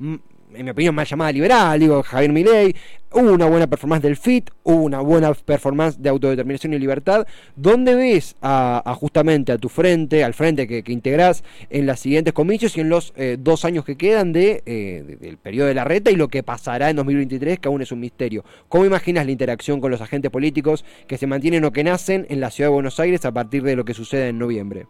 en 0.56 0.64
mi 0.64 0.70
opinión, 0.70 0.94
más 0.94 1.08
llamada 1.08 1.32
liberal, 1.32 1.78
digo, 1.78 2.02
Javier 2.02 2.32
Milei, 2.32 2.74
hubo 3.12 3.32
una 3.32 3.46
buena 3.46 3.66
performance 3.66 4.02
del 4.02 4.16
FIT, 4.16 4.50
hubo 4.64 4.82
una 4.82 5.00
buena 5.00 5.32
performance 5.32 6.00
de 6.00 6.08
autodeterminación 6.08 6.74
y 6.74 6.78
libertad. 6.78 7.26
¿Dónde 7.54 7.94
ves 7.94 8.36
a, 8.42 8.82
justamente 8.98 9.52
a 9.52 9.58
tu 9.58 9.68
frente, 9.68 10.24
al 10.24 10.34
frente 10.34 10.66
que, 10.66 10.82
que 10.82 10.92
integrás 10.92 11.44
en 11.70 11.86
las 11.86 12.00
siguientes 12.00 12.34
comicios 12.34 12.76
y 12.76 12.80
en 12.80 12.88
los 12.88 13.12
eh, 13.16 13.36
dos 13.38 13.64
años 13.64 13.84
que 13.84 13.96
quedan 13.96 14.32
de, 14.32 14.62
eh, 14.66 15.16
del 15.20 15.38
periodo 15.38 15.68
de 15.68 15.74
la 15.74 15.84
reta 15.84 16.10
y 16.10 16.16
lo 16.16 16.28
que 16.28 16.42
pasará 16.42 16.90
en 16.90 16.96
2023, 16.96 17.58
que 17.58 17.68
aún 17.68 17.82
es 17.82 17.92
un 17.92 18.00
misterio? 18.00 18.44
¿Cómo 18.68 18.84
imaginas 18.84 19.26
la 19.26 19.32
interacción 19.32 19.80
con 19.80 19.90
los 19.90 20.00
agentes 20.00 20.30
políticos 20.30 20.84
que 21.06 21.18
se 21.18 21.26
mantienen 21.26 21.64
o 21.64 21.72
que 21.72 21.84
nacen 21.84 22.26
en 22.28 22.40
la 22.40 22.50
ciudad 22.50 22.70
de 22.70 22.74
Buenos 22.74 23.00
Aires 23.00 23.24
a 23.24 23.32
partir 23.32 23.62
de 23.62 23.76
lo 23.76 23.84
que 23.84 23.94
sucede 23.94 24.28
en 24.28 24.38
noviembre? 24.38 24.86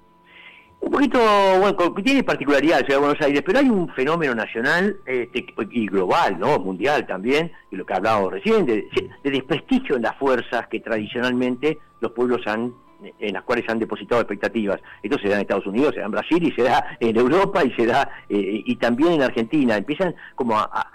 Un 0.80 0.92
poquito, 0.92 1.18
bueno, 1.58 1.94
tiene 2.02 2.22
particularidad 2.22 2.78
Ciudad 2.78 3.00
de 3.00 3.06
Buenos 3.06 3.20
Aires, 3.20 3.42
pero 3.44 3.58
hay 3.58 3.68
un 3.68 3.88
fenómeno 3.94 4.34
nacional 4.34 4.96
este, 5.04 5.44
y 5.70 5.86
global, 5.88 6.38
¿no? 6.38 6.58
Mundial 6.58 7.06
también, 7.06 7.50
y 7.70 7.76
lo 7.76 7.84
que 7.84 7.94
hablábamos 7.94 8.32
recién, 8.32 8.64
de, 8.66 8.88
de 9.24 9.30
desprestigio 9.30 9.96
en 9.96 10.02
las 10.02 10.16
fuerzas 10.16 10.68
que 10.68 10.80
tradicionalmente 10.80 11.78
los 12.00 12.12
pueblos 12.12 12.46
han 12.46 12.72
en 13.18 13.34
las 13.34 13.42
cuales 13.42 13.64
han 13.68 13.78
depositado 13.78 14.20
expectativas. 14.20 14.80
Esto 15.02 15.18
se 15.18 15.28
da 15.28 15.36
en 15.36 15.42
Estados 15.42 15.66
Unidos, 15.66 15.94
se 15.94 16.00
da 16.00 16.06
en 16.06 16.12
Brasil 16.12 16.42
y 16.42 16.52
se 16.52 16.62
da 16.62 16.96
en 17.00 17.16
Europa 17.16 17.64
y 17.64 17.70
se 17.72 17.86
da 17.86 18.08
eh, 18.28 18.62
y 18.64 18.76
también 18.76 19.12
en 19.12 19.22
Argentina. 19.22 19.76
Empiezan 19.76 20.14
como 20.34 20.58
a, 20.58 20.90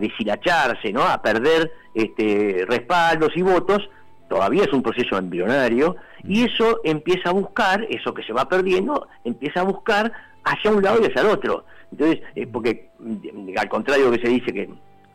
deshilacharse, 0.00 0.92
¿no? 0.92 1.02
A 1.02 1.22
perder 1.22 1.72
este, 1.94 2.64
respaldos 2.68 3.30
y 3.36 3.42
votos. 3.42 3.88
Todavía 4.28 4.64
es 4.64 4.72
un 4.72 4.82
proceso 4.82 5.16
embrionario 5.18 5.96
y 6.22 6.44
eso 6.44 6.80
empieza 6.84 7.30
a 7.30 7.32
buscar, 7.32 7.86
eso 7.90 8.14
que 8.14 8.22
se 8.22 8.32
va 8.32 8.48
perdiendo, 8.48 9.08
empieza 9.24 9.60
a 9.60 9.64
buscar 9.64 10.12
hacia 10.44 10.70
un 10.70 10.82
lado 10.82 11.00
y 11.02 11.06
hacia 11.06 11.22
el 11.22 11.28
otro. 11.28 11.64
Entonces, 11.92 12.22
eh, 12.34 12.46
porque 12.46 12.90
mm, 12.98 13.56
al 13.56 13.68
contrario 13.68 14.10
que 14.10 14.20
se 14.20 14.28
dice 14.28 14.52
que 14.52 14.68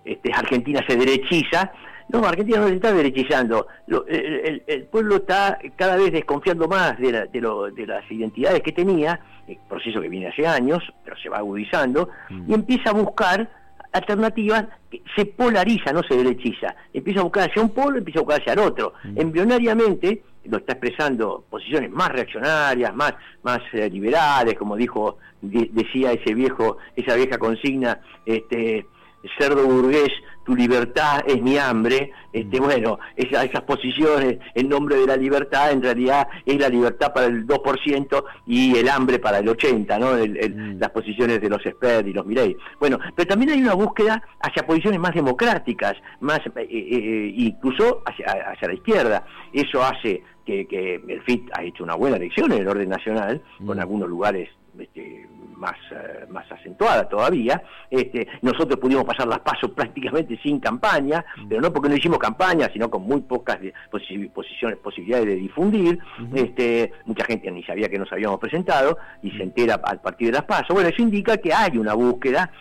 este, 0.06 0.32
Argentina 0.34 0.84
se 0.88 0.96
derechiza, 0.96 1.72
no, 2.10 2.26
Argentina 2.26 2.60
no 2.60 2.68
se 2.68 2.76
está 2.76 2.92
derechizando. 2.92 3.68
el, 4.08 4.88
pueblo 4.92 5.18
está 5.18 5.60
cada 5.76 5.96
vez 5.96 6.12
desconfiando 6.12 6.68
más 6.68 6.98
de, 6.98 7.12
las 7.12 8.12
identidades 8.12 8.62
que 8.64 8.72
tenía, 8.72 9.20
el 9.48 9.58
proceso 9.68 10.02
que 10.02 10.10
viene 10.10 10.28
hace 10.28 10.48
años, 10.48 10.82
pero 11.04 11.16
se 11.18 11.30
va 11.30 11.38
agudizando, 11.38 12.10
mm. 12.30 12.52
y 12.52 12.54
empieza 12.56 12.90
a 12.90 12.94
buscar 12.94 13.50
alternativas, 13.92 14.66
que 14.90 15.02
se 15.16 15.26
polariza, 15.26 15.92
no 15.92 16.04
se 16.04 16.16
derechiza. 16.16 16.76
Empieza 16.94 17.22
a 17.22 17.24
buscar 17.24 17.50
hacia 17.50 17.62
un 17.62 17.70
polo, 17.70 17.98
empieza 17.98 18.20
a 18.20 18.24
buscar 18.24 18.42
hacia 18.42 18.54
el 18.54 18.60
otro. 18.60 18.94
Mm. 19.04 19.22
Embrionariamente 19.22 20.24
lo 20.46 20.58
está 20.58 20.74
expresando 20.74 21.44
posiciones 21.50 21.92
más 21.92 22.10
reaccionarias, 22.10 22.96
más, 22.96 23.14
más 23.44 23.60
eh, 23.74 23.90
liberales, 23.90 24.58
como 24.58 24.76
dijo, 24.76 25.18
decía 25.42 26.12
ese 26.12 26.34
viejo, 26.34 26.78
esa 26.96 27.16
vieja 27.16 27.38
consigna, 27.38 28.00
este 28.26 28.86
cerdo 29.38 29.66
burgués, 29.66 30.10
tu 30.50 30.56
libertad 30.56 31.22
es 31.28 31.40
mi 31.44 31.60
hambre, 31.60 32.12
este, 32.34 32.60
mm. 32.60 32.64
bueno, 32.64 32.98
esas 33.16 33.62
posiciones 33.62 34.40
en 34.56 34.68
nombre 34.68 34.96
de 34.96 35.06
la 35.06 35.16
libertad 35.16 35.72
en 35.72 35.84
realidad 35.84 36.28
es 36.44 36.60
la 36.60 36.70
libertad 36.70 37.14
para 37.14 37.28
el 37.28 37.46
2% 37.46 38.24
y 38.48 38.76
el 38.76 38.90
hambre 38.90 39.20
para 39.20 39.38
el 39.38 39.48
80%, 39.48 40.00
¿no? 40.00 40.14
Mm. 40.16 40.80
Las 40.80 40.90
posiciones 40.90 41.40
de 41.40 41.50
los 41.50 41.64
experts 41.64 42.10
y 42.10 42.14
los 42.14 42.26
Mirei. 42.26 42.58
Bueno, 42.80 42.98
pero 43.16 43.28
también 43.28 43.52
hay 43.52 43.62
una 43.62 43.76
búsqueda 43.76 44.24
hacia 44.42 44.66
posiciones 44.66 45.00
más 45.00 45.14
democráticas, 45.14 45.94
más 46.20 46.40
eh, 46.40 46.52
eh, 46.56 46.68
eh, 46.68 47.34
incluso 47.38 48.02
hacia, 48.08 48.26
hacia 48.26 48.70
la 48.70 48.74
izquierda. 48.74 49.26
Eso 49.54 49.84
hace 49.84 50.24
que, 50.48 50.68
que, 50.68 50.96
el 50.96 51.22
FIT 51.28 51.52
ha 51.54 51.64
hecho 51.64 51.84
una 51.84 51.94
buena 51.94 52.18
elección 52.18 52.52
en 52.54 52.62
el 52.62 52.68
orden 52.68 52.90
nacional, 52.90 53.44
con 53.64 53.78
mm. 53.78 53.82
algunos 53.82 54.10
lugares 54.10 54.50
este, 54.80 55.28
más, 55.60 55.76
eh, 55.92 56.26
más 56.30 56.50
acentuada 56.52 57.08
todavía. 57.08 57.62
Este, 57.92 58.28
nosotros 58.42 58.80
pudimos 58.80 59.04
pasar 59.04 59.28
las 59.28 59.40
pasos 59.40 59.72
prácticamente 59.76 60.40
sin 60.42 60.60
campaña, 60.60 61.24
pero 61.48 61.62
no 61.62 61.72
porque 61.72 61.90
no 61.90 61.96
hicimos 61.96 62.18
campaña, 62.18 62.70
sino 62.74 62.90
con 62.90 63.04
muy 63.04 63.22
pocas 63.22 63.60
posiciones, 63.92 64.80
posibilidades 64.80 65.28
de 65.28 65.36
difundir. 65.36 66.00
este, 66.34 66.94
mucha 67.06 67.26
gente 67.26 67.52
ni 67.52 67.64
sabía 67.64 67.90
que 67.90 68.00
nos 68.00 68.12
habíamos 68.12 68.40
presentado 68.40 68.98
y 69.22 69.32
se 69.32 69.44
entera 69.44 69.80
al 69.84 70.02
partir 70.02 70.28
de 70.28 70.34
las 70.34 70.46
pasos. 70.46 70.70
Bueno, 70.70 70.90
eso 70.90 71.02
indica 71.02 71.38
que 71.38 71.54
hay 71.54 71.78
una 71.78 71.94
búsqueda 71.94 72.52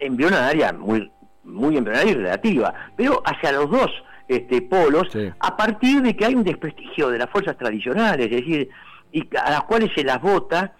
embrionaria, 0.00 0.72
muy, 0.72 1.10
muy 1.44 1.76
embrionaria 1.76 2.12
y 2.12 2.16
relativa, 2.16 2.74
pero 2.96 3.22
hacia 3.24 3.52
los 3.52 3.70
dos 3.70 3.90
este, 4.26 4.60
polos, 4.62 5.08
a 5.38 5.56
partir 5.56 6.02
de 6.02 6.16
que 6.16 6.26
hay 6.26 6.34
un 6.34 6.44
desprestigio 6.44 7.08
de 7.08 7.18
las 7.18 7.30
fuerzas 7.30 7.56
tradicionales, 7.56 8.26
es 8.26 8.32
decir, 8.32 8.68
y 9.12 9.26
a 9.36 9.50
las 9.50 9.62
cuales 9.62 9.90
se 9.94 10.04
las 10.04 10.20
vota 10.20 10.74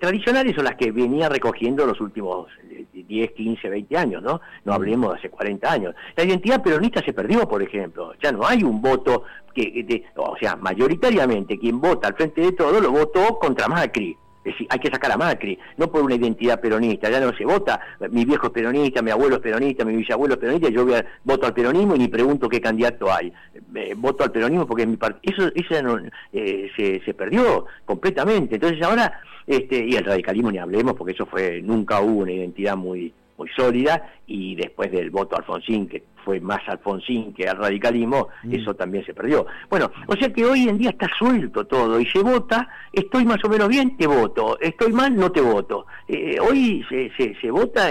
tradicionales 0.00 0.54
son 0.54 0.64
las 0.64 0.76
que 0.76 0.92
venía 0.92 1.28
recogiendo 1.28 1.86
los 1.86 2.00
últimos 2.00 2.46
10, 2.92 3.32
15, 3.32 3.68
20 3.68 3.96
años, 3.96 4.22
¿no? 4.22 4.40
No 4.64 4.72
hablemos 4.72 5.12
de 5.12 5.18
hace 5.18 5.30
40 5.30 5.72
años. 5.72 5.94
La 6.16 6.24
identidad 6.24 6.62
peronista 6.62 7.02
se 7.04 7.12
perdió, 7.12 7.48
por 7.48 7.62
ejemplo. 7.62 8.12
Ya 8.22 8.32
no 8.32 8.46
hay 8.46 8.62
un 8.62 8.80
voto 8.80 9.24
que, 9.54 10.04
o 10.16 10.36
sea, 10.40 10.56
mayoritariamente 10.56 11.58
quien 11.58 11.80
vota 11.80 12.08
al 12.08 12.14
frente 12.14 12.40
de 12.40 12.52
todo 12.52 12.80
lo 12.80 12.90
votó 12.90 13.38
contra 13.38 13.68
Macri. 13.68 14.16
Es 14.42 14.54
decir, 14.54 14.66
hay 14.70 14.78
que 14.78 14.88
sacar 14.88 15.12
a 15.12 15.18
Macri, 15.18 15.58
no 15.76 15.92
por 15.92 16.02
una 16.02 16.14
identidad 16.14 16.58
peronista, 16.58 17.10
ya 17.10 17.20
no 17.20 17.30
se 17.36 17.44
vota, 17.44 17.78
mi 18.10 18.24
viejo 18.24 18.46
es 18.46 18.52
peronista, 18.54 19.02
mi 19.02 19.10
abuelo 19.10 19.36
es 19.36 19.42
peronista, 19.42 19.84
mi 19.84 19.94
bisabuelo 19.94 20.32
es 20.32 20.40
peronista, 20.40 20.70
yo 20.70 20.86
voto 21.24 21.46
al 21.46 21.52
peronismo 21.52 21.94
y 21.94 21.98
ni 21.98 22.08
pregunto 22.08 22.48
qué 22.48 22.58
candidato 22.58 23.12
hay. 23.12 23.30
Eh, 23.74 23.92
voto 23.94 24.24
al 24.24 24.32
peronismo 24.32 24.66
porque 24.66 24.86
mi 24.86 24.96
eso, 25.22 25.50
eso 25.54 25.98
eh, 26.32 26.70
se, 26.74 27.02
se 27.04 27.12
perdió 27.12 27.66
completamente. 27.84 28.54
Entonces 28.54 28.82
ahora 28.82 29.20
este, 29.50 29.84
y 29.84 29.96
el 29.96 30.04
radicalismo 30.04 30.52
ni 30.52 30.58
hablemos, 30.58 30.94
porque 30.94 31.12
eso 31.12 31.26
fue, 31.26 31.60
nunca 31.60 32.00
hubo 32.00 32.20
una 32.20 32.30
identidad 32.30 32.76
muy, 32.76 33.12
muy 33.36 33.48
sólida, 33.56 34.08
y 34.28 34.54
después 34.54 34.92
del 34.92 35.10
voto 35.10 35.36
Alfonsín, 35.36 35.88
que 35.88 36.04
fue 36.24 36.38
más 36.38 36.60
Alfonsín 36.68 37.34
que 37.34 37.48
al 37.48 37.56
radicalismo, 37.56 38.28
mm. 38.44 38.54
eso 38.54 38.74
también 38.74 39.04
se 39.04 39.12
perdió. 39.12 39.46
Bueno, 39.68 39.90
o 40.06 40.14
sea 40.14 40.32
que 40.32 40.44
hoy 40.44 40.68
en 40.68 40.78
día 40.78 40.90
está 40.90 41.08
suelto 41.18 41.66
todo, 41.66 41.98
y 42.00 42.06
se 42.06 42.20
vota, 42.20 42.68
estoy 42.92 43.24
más 43.24 43.44
o 43.44 43.48
menos 43.48 43.66
bien, 43.66 43.96
te 43.96 44.06
voto, 44.06 44.56
estoy 44.60 44.92
mal, 44.92 45.16
no 45.16 45.32
te 45.32 45.40
voto. 45.40 45.84
Eh, 46.06 46.36
hoy 46.38 46.86
se, 46.88 47.34
se, 47.40 47.50
vota 47.50 47.90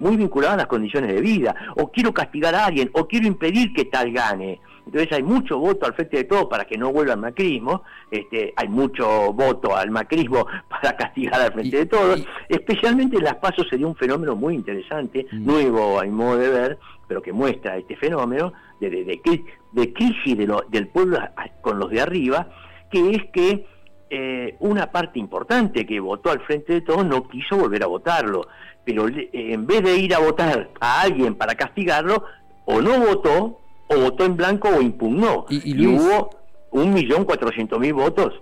muy 0.00 0.18
vinculado 0.18 0.52
a 0.52 0.58
las 0.58 0.66
condiciones 0.66 1.14
de 1.14 1.22
vida, 1.22 1.54
o 1.76 1.90
quiero 1.90 2.12
castigar 2.12 2.54
a 2.54 2.66
alguien, 2.66 2.90
o 2.92 3.08
quiero 3.08 3.26
impedir 3.26 3.72
que 3.72 3.86
tal 3.86 4.12
gane. 4.12 4.60
Entonces 4.86 5.12
hay 5.12 5.22
mucho 5.22 5.58
voto 5.58 5.86
al 5.86 5.94
frente 5.94 6.18
de 6.18 6.24
todo 6.24 6.48
para 6.48 6.64
que 6.64 6.76
no 6.76 6.92
vuelva 6.92 7.14
al 7.14 7.20
macrismo, 7.20 7.82
este, 8.10 8.52
hay 8.56 8.68
mucho 8.68 9.32
voto 9.32 9.74
al 9.74 9.90
macrismo 9.90 10.46
para 10.68 10.96
castigar 10.96 11.40
al 11.40 11.52
frente 11.52 11.76
de 11.78 11.86
todos, 11.86 12.26
especialmente 12.48 13.16
en 13.16 13.24
las 13.24 13.36
pasos 13.36 13.66
sería 13.68 13.86
un 13.86 13.96
fenómeno 13.96 14.36
muy 14.36 14.54
interesante, 14.54 15.26
mm. 15.32 15.44
nuevo 15.44 16.00
a 16.00 16.04
mi 16.04 16.10
modo 16.10 16.36
de 16.36 16.48
ver, 16.50 16.78
pero 17.08 17.22
que 17.22 17.32
muestra 17.32 17.76
este 17.76 17.96
fenómeno 17.96 18.52
de, 18.80 18.90
de, 18.90 19.92
crisis 19.92 20.36
del 20.36 20.88
pueblo 20.88 21.18
con 21.60 21.78
los 21.78 21.90
de 21.90 22.00
arriba, 22.00 22.48
que 22.90 23.10
es 23.10 23.24
que 23.32 23.66
eh, 24.10 24.56
una 24.60 24.90
parte 24.90 25.18
importante 25.18 25.86
que 25.86 25.98
votó 25.98 26.30
al 26.30 26.40
frente 26.40 26.74
de 26.74 26.80
todos 26.82 27.04
no 27.04 27.26
quiso 27.28 27.56
volver 27.56 27.82
a 27.82 27.86
votarlo, 27.86 28.46
pero 28.84 29.06
en 29.08 29.66
vez 29.66 29.82
de 29.82 29.96
ir 29.96 30.14
a 30.14 30.18
votar 30.18 30.70
a 30.80 31.00
alguien 31.00 31.34
para 31.34 31.54
castigarlo, 31.54 32.24
o 32.66 32.80
no 32.80 32.98
votó 33.00 33.63
o 33.88 33.96
votó 33.98 34.24
en 34.24 34.36
blanco 34.36 34.68
o 34.68 34.80
impugnó. 34.80 35.46
Y, 35.50 35.86
hubo 35.86 36.30
un 36.70 36.92
millón 36.92 37.24
cuatrocientos 37.24 37.78
mil 37.78 37.94
votos 37.94 38.34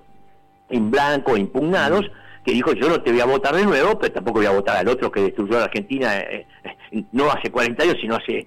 en 0.70 0.90
blanco 0.90 1.36
impugnados 1.36 2.10
que 2.44 2.52
dijo 2.52 2.72
yo 2.72 2.88
no 2.88 3.00
te 3.02 3.12
voy 3.12 3.20
a 3.20 3.26
votar 3.26 3.54
de 3.54 3.64
nuevo, 3.64 3.98
pero 3.98 4.12
tampoco 4.12 4.38
voy 4.38 4.46
a 4.46 4.52
votar 4.52 4.78
al 4.78 4.88
otro 4.88 5.12
que 5.12 5.22
destruyó 5.22 5.56
a 5.56 5.60
la 5.60 5.64
Argentina 5.66 6.18
eh, 6.18 6.46
eh, 6.92 7.04
no 7.12 7.30
hace 7.30 7.50
40 7.50 7.82
años, 7.82 7.96
sino 8.00 8.16
hace 8.16 8.44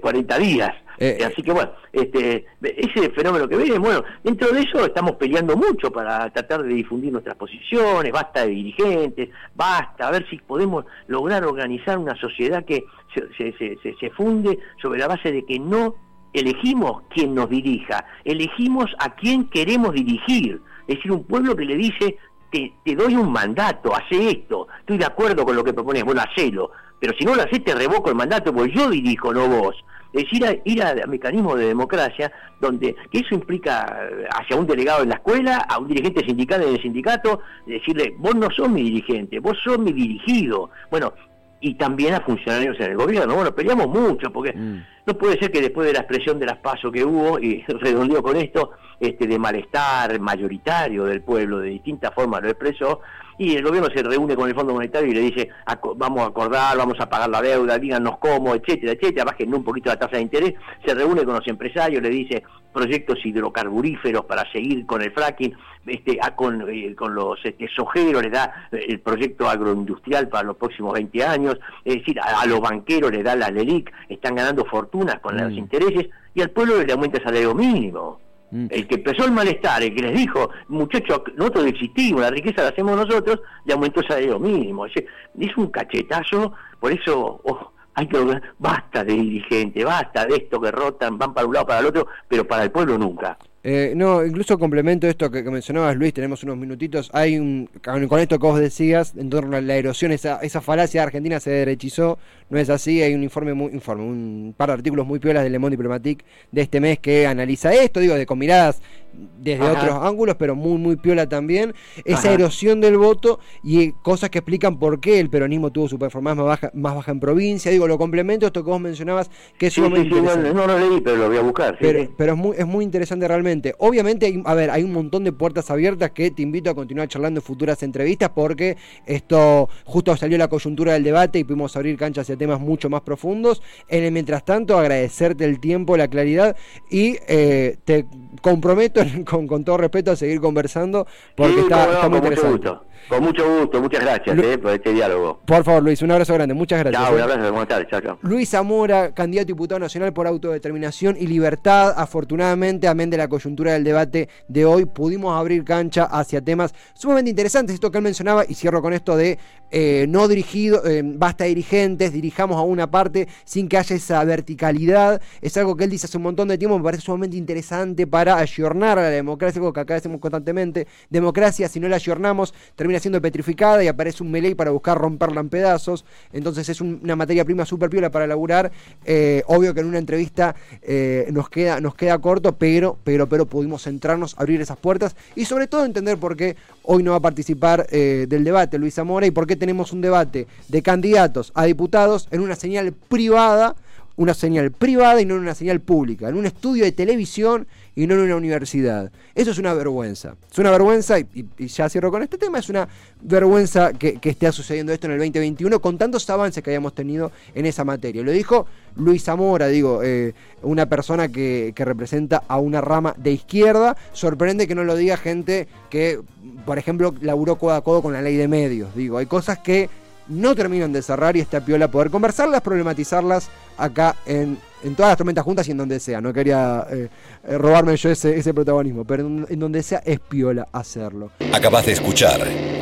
40 0.00 0.38
días. 0.38 0.74
Eh, 1.00 1.18
Así 1.24 1.42
que 1.42 1.52
bueno, 1.52 1.70
este, 1.92 2.46
ese 2.60 3.10
fenómeno 3.10 3.48
que 3.48 3.56
ven, 3.56 3.80
bueno, 3.80 4.02
dentro 4.24 4.50
de 4.50 4.62
eso 4.62 4.84
estamos 4.84 5.12
peleando 5.12 5.56
mucho 5.56 5.92
para 5.92 6.28
tratar 6.30 6.62
de 6.64 6.74
difundir 6.74 7.12
nuestras 7.12 7.36
posiciones, 7.36 8.10
basta 8.10 8.44
de 8.44 8.48
dirigentes, 8.48 9.28
basta, 9.54 10.08
a 10.08 10.10
ver 10.10 10.28
si 10.28 10.38
podemos 10.38 10.86
lograr 11.06 11.44
organizar 11.44 11.98
una 11.98 12.16
sociedad 12.16 12.64
que 12.64 12.84
se, 13.14 13.52
se, 13.52 13.78
se, 13.80 13.94
se 13.94 14.10
funde 14.10 14.58
sobre 14.82 14.98
la 14.98 15.06
base 15.06 15.30
de 15.30 15.44
que 15.44 15.60
no 15.60 15.94
elegimos 16.32 17.02
quien 17.10 17.34
nos 17.34 17.48
dirija, 17.48 18.04
elegimos 18.24 18.90
a 18.98 19.14
quien 19.14 19.48
queremos 19.48 19.92
dirigir. 19.92 20.60
Es 20.86 20.96
decir, 20.96 21.12
un 21.12 21.24
pueblo 21.24 21.54
que 21.54 21.64
le 21.64 21.76
dice, 21.76 22.18
te, 22.50 22.72
doy 22.94 23.14
un 23.14 23.30
mandato, 23.30 23.94
hace 23.94 24.30
esto, 24.30 24.68
estoy 24.80 24.98
de 24.98 25.06
acuerdo 25.06 25.44
con 25.44 25.54
lo 25.54 25.64
que 25.64 25.74
propones, 25.74 26.04
bueno, 26.04 26.22
hacelo, 26.22 26.70
pero 26.98 27.12
si 27.18 27.24
no 27.24 27.34
lo 27.34 27.42
haces 27.42 27.62
te 27.62 27.74
revoco 27.74 28.08
el 28.08 28.16
mandato, 28.16 28.52
porque 28.52 28.72
yo 28.72 28.90
dirijo, 28.90 29.32
no 29.32 29.48
vos. 29.48 29.76
Es 30.12 30.24
decir, 30.24 30.62
ir 30.64 30.82
a, 30.82 30.94
mecanismos 31.06 31.58
de 31.58 31.66
democracia, 31.66 32.32
donde 32.60 32.96
que 33.10 33.18
eso 33.18 33.34
implica 33.34 34.08
eh, 34.10 34.26
hacia 34.30 34.56
un 34.56 34.66
delegado 34.66 35.02
en 35.02 35.10
la 35.10 35.16
escuela, 35.16 35.58
a 35.68 35.78
un 35.78 35.86
dirigente 35.86 36.24
sindical 36.24 36.62
en 36.62 36.70
el 36.70 36.82
sindicato, 36.82 37.42
decirle, 37.66 38.14
vos 38.18 38.34
no 38.34 38.48
sos 38.50 38.70
mi 38.70 38.82
dirigente, 38.82 39.38
vos 39.38 39.58
sos 39.62 39.78
mi 39.78 39.92
dirigido. 39.92 40.70
Bueno, 40.90 41.12
y 41.60 41.74
también 41.74 42.14
a 42.14 42.20
funcionarios 42.20 42.78
en 42.80 42.92
el 42.92 42.96
gobierno. 42.96 43.34
Bueno, 43.34 43.54
peleamos 43.54 43.88
mucho 43.88 44.32
porque 44.32 44.52
mm. 44.52 44.84
no 45.06 45.18
puede 45.18 45.38
ser 45.38 45.50
que 45.50 45.60
después 45.60 45.86
de 45.86 45.94
la 45.94 46.00
expresión 46.00 46.38
de 46.38 46.46
las 46.46 46.58
pasos 46.58 46.92
que 46.92 47.04
hubo, 47.04 47.38
y 47.38 47.62
redondeo 47.68 48.22
con 48.22 48.36
esto, 48.36 48.72
este 49.00 49.26
de 49.26 49.38
malestar 49.38 50.18
mayoritario 50.20 51.04
del 51.04 51.22
pueblo, 51.22 51.58
de 51.58 51.70
distintas 51.70 52.14
formas 52.14 52.42
lo 52.42 52.50
expresó, 52.50 53.00
y 53.38 53.54
el 53.54 53.62
gobierno 53.62 53.88
se 53.94 54.02
reúne 54.02 54.34
con 54.34 54.48
el 54.48 54.54
Fondo 54.54 54.74
Monetario 54.74 55.10
y 55.10 55.14
le 55.14 55.20
dice, 55.20 55.48
vamos 55.96 56.20
a 56.20 56.26
acordar, 56.26 56.76
vamos 56.76 56.98
a 56.98 57.08
pagar 57.08 57.30
la 57.30 57.40
deuda, 57.40 57.78
díganos 57.78 58.18
cómo, 58.18 58.54
etcétera, 58.54 58.92
etcétera, 58.92 59.24
bajen 59.24 59.54
un 59.54 59.64
poquito 59.64 59.90
la 59.90 59.98
tasa 59.98 60.16
de 60.16 60.22
interés, 60.22 60.54
se 60.84 60.94
reúne 60.94 61.24
con 61.24 61.34
los 61.34 61.46
empresarios, 61.46 62.02
le 62.02 62.10
dice 62.10 62.42
proyectos 62.72 63.24
hidrocarburíferos 63.24 64.24
para 64.24 64.50
seguir 64.52 64.84
con 64.86 65.02
el 65.02 65.12
fracking, 65.12 65.54
este, 65.86 66.18
con, 66.36 66.68
eh, 66.68 66.94
con 66.94 67.14
los 67.14 67.38
este, 67.44 67.68
sojeros 67.74 68.22
le 68.22 68.30
da 68.30 68.68
eh, 68.72 68.86
el 68.88 69.00
proyecto 69.00 69.48
agroindustrial 69.48 70.28
para 70.28 70.48
los 70.48 70.56
próximos 70.56 70.92
20 70.92 71.24
años, 71.24 71.58
es 71.84 71.96
decir, 71.96 72.20
a, 72.20 72.44
los 72.46 72.60
banqueros 72.60 73.10
le 73.10 73.22
da 73.22 73.36
la 73.36 73.50
LELIC, 73.50 73.90
están 74.08 74.34
ganando 74.34 74.64
fortunas 74.64 75.18
con 75.20 75.36
los 75.36 75.52
mm. 75.52 75.58
intereses, 75.58 76.08
y 76.34 76.42
al 76.42 76.50
pueblo 76.50 76.82
le 76.82 76.92
aumenta 76.92 77.18
el 77.18 77.24
salario 77.24 77.54
mínimo. 77.54 78.20
Mm. 78.50 78.66
El 78.70 78.88
que 78.88 78.94
empezó 78.96 79.24
el 79.24 79.32
malestar, 79.32 79.82
el 79.82 79.94
que 79.94 80.02
les 80.02 80.14
dijo, 80.14 80.50
muchachos, 80.68 81.22
nosotros 81.36 81.66
existimos, 81.66 82.22
la 82.22 82.30
riqueza 82.30 82.62
la 82.62 82.68
hacemos 82.68 82.96
nosotros, 82.96 83.40
le 83.64 83.74
aumentó 83.74 84.00
el 84.00 84.08
salario 84.08 84.38
mínimo. 84.38 84.86
Es, 84.86 85.56
un 85.56 85.68
cachetazo, 85.68 86.52
por 86.80 86.92
eso 86.92 87.40
oh, 87.44 87.72
hay 87.94 88.06
que 88.06 88.18
basta 88.58 89.04
de 89.04 89.12
dirigente, 89.12 89.84
basta 89.84 90.24
de 90.26 90.36
esto 90.36 90.60
que 90.60 90.70
rotan, 90.70 91.18
van 91.18 91.34
para 91.34 91.46
un 91.46 91.54
lado, 91.54 91.66
para 91.66 91.80
el 91.80 91.86
otro, 91.86 92.06
pero 92.28 92.46
para 92.46 92.64
el 92.64 92.70
pueblo 92.70 92.96
nunca. 92.96 93.36
Eh, 93.64 93.92
no, 93.96 94.24
incluso 94.24 94.56
complemento 94.58 95.08
esto 95.08 95.30
que, 95.30 95.42
mencionabas, 95.42 95.96
Luis, 95.96 96.14
tenemos 96.14 96.42
unos 96.44 96.56
minutitos. 96.56 97.10
Hay 97.12 97.38
un, 97.38 97.68
con 97.82 98.20
esto 98.20 98.38
que 98.38 98.46
vos 98.46 98.60
decías, 98.60 99.14
en 99.16 99.30
torno 99.30 99.56
a 99.56 99.60
la 99.60 99.76
erosión, 99.76 100.12
esa, 100.12 100.38
esa 100.42 100.60
falacia 100.60 101.00
de 101.00 101.06
Argentina 101.06 101.40
se 101.40 101.50
derechizó, 101.50 102.18
no 102.50 102.58
es 102.58 102.70
así. 102.70 103.02
Hay 103.02 103.14
un 103.14 103.22
informe, 103.22 103.54
muy, 103.54 103.72
informe 103.72 104.04
un 104.04 104.54
par 104.56 104.68
de 104.68 104.74
artículos 104.74 105.06
muy 105.06 105.18
piolas 105.18 105.42
de 105.42 105.50
Le 105.50 105.58
Monde 105.58 105.76
Diplomatique 105.76 106.24
de 106.52 106.62
este 106.62 106.80
mes 106.80 107.00
que 107.00 107.26
analiza 107.26 107.74
esto, 107.74 108.00
digo, 108.00 108.14
de 108.14 108.26
con 108.26 108.38
miradas 108.38 108.80
desde 109.12 109.64
otros 109.64 109.98
ángulos, 110.02 110.36
pero 110.36 110.54
muy, 110.54 110.78
muy 110.78 110.96
piola 110.96 111.28
también. 111.28 111.74
Esa 112.04 112.32
erosión 112.32 112.80
del 112.80 112.96
voto 112.96 113.40
y 113.64 113.92
cosas 113.92 114.30
que 114.30 114.38
explican 114.38 114.78
por 114.78 115.00
qué 115.00 115.18
el 115.18 115.30
peronismo 115.30 115.70
tuvo 115.72 115.88
su 115.88 115.98
performance 115.98 116.36
más 116.36 116.46
baja, 116.46 116.70
más 116.74 116.94
baja 116.94 117.12
en 117.12 117.20
provincia. 117.20 117.70
Digo, 117.70 117.88
lo 117.88 117.98
complemento 117.98 118.46
esto 118.46 118.62
que 118.62 118.70
vos 118.70 118.80
mencionabas, 118.80 119.30
que 119.58 119.66
es 119.66 119.72
sumamente 119.72 120.08
interesante. 120.08 120.54
No, 120.54 120.66
lo 120.66 120.78
leí, 120.78 121.00
pero 121.00 121.16
lo 121.16 121.28
voy 121.28 121.38
a 121.38 121.42
buscar. 121.42 121.76
pero, 121.80 122.08
pero 122.16 122.32
es, 122.32 122.38
muy, 122.38 122.56
es 122.56 122.66
muy 122.66 122.84
interesante 122.84 123.26
realmente. 123.26 123.47
Obviamente, 123.78 124.26
hay, 124.26 124.42
a 124.44 124.54
ver, 124.54 124.70
hay 124.70 124.82
un 124.82 124.92
montón 124.92 125.24
de 125.24 125.32
puertas 125.32 125.70
abiertas 125.70 126.10
que 126.10 126.30
te 126.30 126.42
invito 126.42 126.70
a 126.70 126.74
continuar 126.74 127.08
charlando 127.08 127.40
en 127.40 127.44
futuras 127.44 127.82
entrevistas 127.82 128.30
porque 128.34 128.76
esto 129.06 129.68
justo 129.84 130.16
salió 130.16 130.38
la 130.38 130.48
coyuntura 130.48 130.92
del 130.92 131.04
debate 131.04 131.38
y 131.38 131.44
pudimos 131.44 131.76
abrir 131.76 131.96
cancha 131.96 132.20
hacia 132.20 132.36
temas 132.36 132.60
mucho 132.60 132.90
más 132.90 133.02
profundos. 133.02 133.62
En 133.88 134.04
el 134.04 134.12
mientras 134.12 134.44
tanto, 134.44 134.78
agradecerte 134.78 135.44
el 135.44 135.60
tiempo, 135.60 135.96
la 135.96 136.08
claridad 136.08 136.56
y 136.90 137.16
eh, 137.28 137.76
te 137.84 138.06
comprometo 138.42 139.02
con, 139.24 139.46
con, 139.46 139.64
todo 139.64 139.78
respeto 139.78 140.10
a 140.10 140.16
seguir 140.16 140.40
conversando 140.40 141.06
porque 141.36 141.60
está, 141.60 142.08
muy 142.08 142.18
interesante. 142.18 142.68
Con 143.08 143.22
mucho 143.22 143.60
gusto, 143.60 143.80
muchas 143.80 144.00
gracias 144.00 144.38
eh, 144.38 144.58
por 144.58 144.72
este 144.72 144.92
diálogo. 144.92 145.40
Por 145.46 145.64
favor, 145.64 145.82
Luis, 145.82 146.02
un 146.02 146.10
abrazo 146.10 146.34
grande, 146.34 146.52
muchas 146.52 146.80
gracias. 146.80 147.02
Chao, 147.02 147.14
un 147.14 147.20
eh. 147.20 147.22
abrazo, 147.22 147.40
buenas 147.52 147.68
tardes, 147.68 147.88
chao, 147.88 148.00
chao. 148.02 148.18
Luis 148.20 148.50
Zamora, 148.50 149.14
candidato 149.14 149.44
a 149.44 149.46
diputado 149.46 149.78
nacional 149.78 150.12
por 150.12 150.26
autodeterminación 150.26 151.16
y 151.18 151.26
libertad. 151.26 151.94
Afortunadamente, 151.96 152.86
amén 152.86 153.08
de 153.08 153.16
la 153.16 153.28
coyuntura 153.38 153.72
del 153.72 153.84
debate 153.84 154.28
de 154.48 154.64
hoy, 154.64 154.84
pudimos 154.84 155.38
abrir 155.38 155.64
cancha 155.64 156.04
hacia 156.04 156.40
temas 156.40 156.74
sumamente 156.94 157.30
interesantes. 157.30 157.74
Esto 157.74 157.90
que 157.90 157.98
él 157.98 158.04
mencionaba, 158.04 158.44
y 158.48 158.54
cierro 158.54 158.82
con 158.82 158.92
esto 158.92 159.16
de 159.16 159.38
eh, 159.70 160.06
no 160.08 160.28
dirigido, 160.28 160.82
basta 161.14 161.44
dirigentes, 161.44 162.12
dirijamos 162.12 162.56
a 162.56 162.62
una 162.62 162.90
parte 162.90 163.28
sin 163.44 163.68
que 163.68 163.78
haya 163.78 163.96
esa 163.96 164.24
verticalidad. 164.24 165.20
Es 165.40 165.56
algo 165.56 165.76
que 165.76 165.84
él 165.84 165.90
dice 165.90 166.06
hace 166.06 166.16
un 166.16 166.22
montón 166.24 166.48
de 166.48 166.58
tiempo, 166.58 166.78
me 166.78 166.84
parece 166.84 167.02
sumamente 167.02 167.36
interesante 167.36 168.06
para 168.06 168.38
ayornar 168.38 168.98
a 168.98 169.02
la 169.02 169.10
democracia, 169.10 169.58
algo 169.60 169.72
que 169.72 169.80
acá 169.80 169.94
decimos 169.94 170.20
constantemente. 170.20 170.86
Democracia, 171.10 171.68
si 171.68 171.80
no 171.80 171.88
la 171.88 171.96
ayornamos, 171.96 172.54
termina 172.74 172.98
siendo 173.00 173.20
petrificada 173.20 173.82
y 173.82 173.88
aparece 173.88 174.22
un 174.22 174.30
melee 174.30 174.54
para 174.54 174.70
buscar 174.70 174.98
romperla 174.98 175.40
en 175.40 175.48
pedazos. 175.48 176.04
Entonces 176.32 176.68
es 176.68 176.80
una 176.80 177.16
materia 177.16 177.44
prima 177.44 177.64
súper 177.64 177.90
piola 177.90 178.10
para 178.10 178.26
laburar. 178.26 178.70
Eh, 179.04 179.42
obvio 179.46 179.74
que 179.74 179.80
en 179.80 179.86
una 179.86 179.98
entrevista 179.98 180.54
eh, 180.82 181.28
nos, 181.30 181.48
queda, 181.48 181.80
nos 181.80 181.94
queda 181.94 182.18
corto, 182.18 182.56
pero, 182.56 182.98
pero, 183.04 183.27
pero 183.28 183.46
pudimos 183.46 183.82
centrarnos, 183.82 184.34
abrir 184.38 184.60
esas 184.60 184.78
puertas 184.78 185.16
y 185.36 185.44
sobre 185.44 185.66
todo 185.66 185.84
entender 185.84 186.18
por 186.18 186.36
qué 186.36 186.56
hoy 186.82 187.02
no 187.02 187.12
va 187.12 187.18
a 187.18 187.20
participar 187.20 187.86
eh, 187.90 188.26
del 188.28 188.44
debate 188.44 188.78
Luis 188.78 188.94
Zamora 188.94 189.26
y 189.26 189.30
por 189.30 189.46
qué 189.46 189.56
tenemos 189.56 189.92
un 189.92 190.00
debate 190.00 190.46
de 190.68 190.82
candidatos 190.82 191.52
a 191.54 191.64
diputados 191.64 192.28
en 192.30 192.40
una 192.40 192.56
señal 192.56 192.92
privada 192.92 193.76
una 194.18 194.34
señal 194.34 194.72
privada 194.72 195.20
y 195.20 195.24
no 195.24 195.36
en 195.36 195.42
una 195.42 195.54
señal 195.54 195.80
pública, 195.80 196.28
en 196.28 196.36
un 196.36 196.44
estudio 196.44 196.84
de 196.84 196.90
televisión 196.90 197.68
y 197.94 198.08
no 198.08 198.14
en 198.14 198.22
una 198.22 198.36
universidad. 198.36 199.12
Eso 199.32 199.52
es 199.52 199.58
una 199.58 199.72
vergüenza. 199.74 200.34
Es 200.50 200.58
una 200.58 200.72
vergüenza, 200.72 201.20
y, 201.20 201.46
ya 201.58 201.88
cierro 201.88 202.10
con 202.10 202.24
este 202.24 202.36
tema, 202.36 202.58
es 202.58 202.68
una 202.68 202.88
vergüenza 203.22 203.92
que, 203.92 204.18
esté 204.20 204.50
sucediendo 204.50 204.92
esto 204.92 205.06
en 205.06 205.12
el 205.12 205.18
2021 205.18 205.80
con 205.80 205.98
tantos 205.98 206.28
avances 206.30 206.64
que 206.64 206.70
hayamos 206.70 206.96
tenido 206.96 207.30
en 207.54 207.64
esa 207.64 207.84
materia. 207.84 208.22
Lo 208.24 208.32
dijo 208.32 208.66
Luis 208.96 209.22
Zamora, 209.22 209.68
digo, 209.68 210.02
eh, 210.02 210.34
una 210.62 210.86
persona 210.86 211.28
que, 211.28 211.72
representa 211.76 212.42
a 212.48 212.58
una 212.58 212.80
rama 212.80 213.14
de 213.16 213.30
izquierda. 213.30 213.96
Sorprende 214.12 214.66
que 214.66 214.74
no 214.74 214.82
lo 214.82 214.96
diga 214.96 215.16
gente 215.16 215.68
que, 215.90 216.20
por 216.66 216.76
ejemplo, 216.76 217.14
laburó 217.20 217.56
codo 217.56 217.74
a 217.74 217.84
codo 217.84 218.02
con 218.02 218.12
la 218.12 218.20
ley 218.20 218.34
de 218.34 218.48
medios. 218.48 218.96
Digo, 218.96 219.18
hay 219.18 219.26
cosas 219.26 219.60
que 219.60 219.88
no 220.28 220.54
terminan 220.54 220.92
de 220.92 221.02
cerrar 221.02 221.36
y 221.36 221.40
está 221.40 221.60
piola 221.60 221.88
poder 221.90 222.10
conversarlas, 222.10 222.60
problematizarlas 222.60 223.48
acá 223.76 224.16
en, 224.26 224.58
todas 224.96 225.10
las 225.10 225.16
tormentas 225.16 225.44
juntas 225.44 225.66
y 225.68 225.72
en 225.72 225.78
donde 225.78 226.00
sea. 226.00 226.20
No 226.20 226.32
quería 226.32 226.86
eh, 226.90 227.08
eh, 227.46 227.58
robarme 227.58 227.96
yo 227.96 228.10
ese, 228.10 228.38
ese 228.38 228.54
protagonismo, 228.54 229.04
pero 229.04 229.26
en, 229.26 229.58
donde 229.58 229.82
sea 229.82 230.02
es 230.04 230.20
piola 230.20 230.68
hacerlo. 230.72 231.30
Acabas 231.52 231.86
de 231.86 231.92
escuchar 231.92 232.40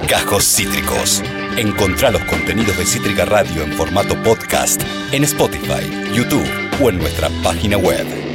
Cajos 0.09 0.45
Cítricos. 0.45 1.23
Encontrá 1.57 2.11
los 2.11 2.23
contenidos 2.25 2.77
de 2.77 2.85
Cítrica 2.85 3.25
Radio 3.25 3.63
en 3.63 3.73
formato 3.73 4.15
podcast 4.23 4.83
en 5.13 5.25
Spotify, 5.25 6.13
YouTube 6.13 6.47
o 6.83 6.91
en 6.91 6.99
nuestra 6.99 7.31
página 7.43 7.79
web. 7.79 8.26